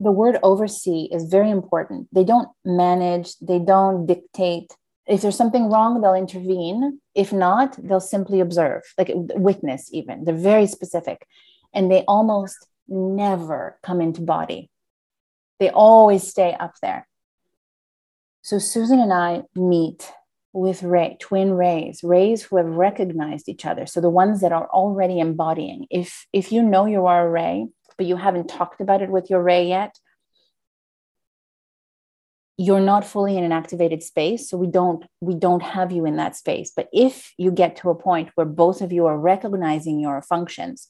the 0.00 0.10
word 0.10 0.38
oversee 0.42 1.08
is 1.12 1.24
very 1.24 1.50
important. 1.50 2.08
They 2.12 2.24
don't 2.24 2.48
manage, 2.64 3.36
they 3.38 3.58
don't 3.58 4.06
dictate. 4.06 4.72
If 5.06 5.20
there's 5.20 5.36
something 5.36 5.70
wrong, 5.70 6.00
they'll 6.00 6.14
intervene. 6.14 7.00
If 7.14 7.32
not, 7.32 7.76
they'll 7.82 8.00
simply 8.00 8.40
observe, 8.40 8.82
like 8.96 9.10
witness, 9.12 9.90
even. 9.92 10.24
They're 10.24 10.34
very 10.34 10.66
specific. 10.66 11.26
And 11.74 11.90
they 11.90 12.02
almost 12.08 12.56
never 12.88 13.78
come 13.82 14.00
into 14.00 14.22
body, 14.22 14.70
they 15.60 15.70
always 15.70 16.26
stay 16.26 16.54
up 16.58 16.72
there. 16.82 17.06
So 18.42 18.58
Susan 18.58 18.98
and 18.98 19.12
I 19.12 19.42
meet 19.54 20.10
with 20.52 20.82
ray, 20.82 21.16
twin 21.20 21.52
rays, 21.52 22.02
rays 22.02 22.42
who 22.42 22.56
have 22.56 22.66
recognized 22.66 23.48
each 23.48 23.64
other. 23.64 23.86
So 23.86 24.00
the 24.00 24.10
ones 24.10 24.40
that 24.40 24.52
are 24.52 24.68
already 24.68 25.20
embodying. 25.20 25.86
If 25.90 26.26
if 26.32 26.50
you 26.52 26.62
know 26.62 26.86
you 26.86 27.06
are 27.06 27.26
a 27.26 27.30
ray, 27.30 27.68
but 27.96 28.06
you 28.06 28.16
haven't 28.16 28.48
talked 28.48 28.80
about 28.80 29.02
it 29.02 29.10
with 29.10 29.30
your 29.30 29.42
ray 29.42 29.68
yet, 29.68 29.96
you're 32.56 32.80
not 32.80 33.06
fully 33.06 33.36
in 33.38 33.44
an 33.44 33.52
activated 33.52 34.02
space. 34.02 34.50
So 34.50 34.56
we 34.56 34.66
don't 34.66 35.04
we 35.20 35.34
don't 35.34 35.62
have 35.62 35.92
you 35.92 36.04
in 36.04 36.16
that 36.16 36.36
space. 36.36 36.72
But 36.74 36.88
if 36.92 37.32
you 37.38 37.52
get 37.52 37.76
to 37.76 37.90
a 37.90 37.94
point 37.94 38.30
where 38.34 38.46
both 38.46 38.80
of 38.80 38.92
you 38.92 39.06
are 39.06 39.18
recognizing 39.18 40.00
your 40.00 40.20
functions, 40.20 40.88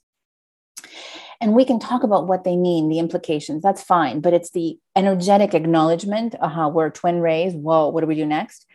and 1.41 1.55
we 1.55 1.65
can 1.65 1.79
talk 1.79 2.03
about 2.03 2.27
what 2.27 2.45
they 2.45 2.57
mean, 2.57 2.89
the 2.89 2.99
implications, 2.99 3.63
that's 3.63 3.83
fine. 3.83 4.21
But 4.21 4.35
it's 4.35 4.51
the 4.51 4.79
energetic 4.97 5.55
acknowledgement, 5.55 6.35
aha, 6.41 6.47
uh-huh, 6.47 6.69
we're 6.71 6.91
twin 6.91 7.21
rays. 7.21 7.55
Whoa, 7.55 7.89
what 7.89 8.01
do 8.01 8.07
we 8.07 8.15
do 8.15 8.27
next? 8.27 8.67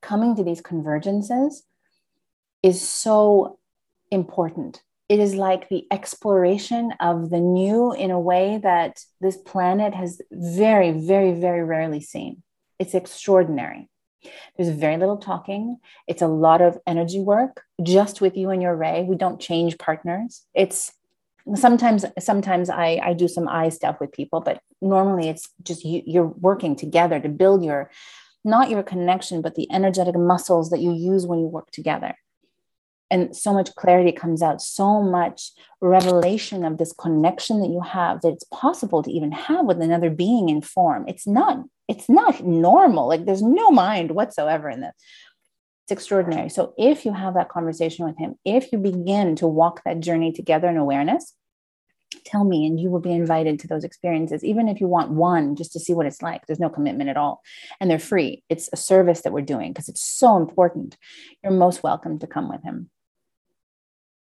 Coming 0.00 0.36
to 0.36 0.44
these 0.44 0.62
convergences 0.62 1.62
is 2.62 2.86
so 2.86 3.58
important. 4.10 4.82
It 5.08 5.20
is 5.20 5.34
like 5.34 5.68
the 5.68 5.86
exploration 5.90 6.92
of 7.00 7.30
the 7.30 7.40
new 7.40 7.92
in 7.92 8.10
a 8.10 8.20
way 8.20 8.60
that 8.62 9.00
this 9.20 9.36
planet 9.36 9.94
has 9.94 10.20
very, 10.30 10.92
very, 10.92 11.32
very 11.32 11.64
rarely 11.64 12.00
seen. 12.00 12.42
It's 12.78 12.94
extraordinary. 12.94 13.88
There's 14.56 14.68
very 14.68 14.96
little 14.96 15.16
talking. 15.16 15.78
It's 16.06 16.22
a 16.22 16.26
lot 16.26 16.60
of 16.60 16.78
energy 16.86 17.20
work 17.20 17.62
just 17.82 18.20
with 18.20 18.36
you 18.36 18.50
and 18.50 18.60
your 18.60 18.76
ray. 18.76 19.04
We 19.04 19.16
don't 19.16 19.40
change 19.40 19.78
partners. 19.78 20.44
It's 20.54 20.92
sometimes 21.54 22.04
sometimes 22.18 22.68
I, 22.68 23.00
I 23.02 23.12
do 23.14 23.28
some 23.28 23.48
eye 23.48 23.70
stuff 23.70 24.00
with 24.00 24.12
people, 24.12 24.40
but 24.40 24.60
normally 24.82 25.28
it's 25.28 25.48
just 25.62 25.84
you, 25.84 26.02
you're 26.04 26.26
working 26.26 26.76
together 26.76 27.20
to 27.20 27.28
build 27.28 27.64
your 27.64 27.90
not 28.44 28.70
your 28.70 28.82
connection, 28.82 29.42
but 29.42 29.54
the 29.54 29.70
energetic 29.70 30.16
muscles 30.16 30.70
that 30.70 30.80
you 30.80 30.92
use 30.92 31.26
when 31.26 31.38
you 31.38 31.46
work 31.46 31.70
together. 31.70 32.14
And 33.10 33.34
so 33.34 33.54
much 33.54 33.74
clarity 33.74 34.12
comes 34.12 34.42
out, 34.42 34.60
so 34.60 35.02
much 35.02 35.52
revelation 35.80 36.64
of 36.64 36.76
this 36.76 36.92
connection 36.92 37.60
that 37.60 37.70
you 37.70 37.80
have 37.80 38.20
that 38.20 38.34
it's 38.34 38.44
possible 38.44 39.02
to 39.02 39.10
even 39.10 39.32
have 39.32 39.64
with 39.64 39.80
another 39.80 40.10
being 40.10 40.50
in 40.50 40.60
form. 40.60 41.06
It's 41.08 41.26
not, 41.26 41.64
it's 41.88 42.08
not 42.08 42.44
normal. 42.44 43.08
Like 43.08 43.24
there's 43.24 43.42
no 43.42 43.70
mind 43.70 44.10
whatsoever 44.10 44.68
in 44.68 44.80
this. 44.80 44.92
It's 45.84 45.92
extraordinary. 45.92 46.50
So 46.50 46.74
if 46.76 47.06
you 47.06 47.14
have 47.14 47.32
that 47.34 47.48
conversation 47.48 48.04
with 48.04 48.18
him, 48.18 48.34
if 48.44 48.72
you 48.72 48.78
begin 48.78 49.36
to 49.36 49.46
walk 49.46 49.82
that 49.84 50.00
journey 50.00 50.32
together 50.32 50.68
in 50.68 50.76
awareness, 50.76 51.32
tell 52.24 52.44
me 52.44 52.66
and 52.66 52.78
you 52.78 52.90
will 52.90 53.00
be 53.00 53.12
invited 53.12 53.58
to 53.60 53.68
those 53.68 53.84
experiences 53.84 54.44
even 54.44 54.68
if 54.68 54.80
you 54.80 54.86
want 54.86 55.10
one 55.10 55.56
just 55.56 55.72
to 55.72 55.80
see 55.80 55.94
what 55.94 56.06
it's 56.06 56.22
like. 56.22 56.46
There's 56.46 56.60
no 56.60 56.70
commitment 56.70 57.10
at 57.10 57.16
all. 57.16 57.42
And 57.80 57.90
they're 57.90 57.98
free. 57.98 58.42
It's 58.48 58.68
a 58.72 58.76
service 58.76 59.22
that 59.22 59.32
we're 59.32 59.42
doing 59.42 59.72
because 59.72 59.88
it's 59.88 60.04
so 60.04 60.36
important. 60.36 60.96
You're 61.42 61.52
most 61.52 61.82
welcome 61.82 62.18
to 62.20 62.26
come 62.26 62.48
with 62.48 62.62
him 62.62 62.90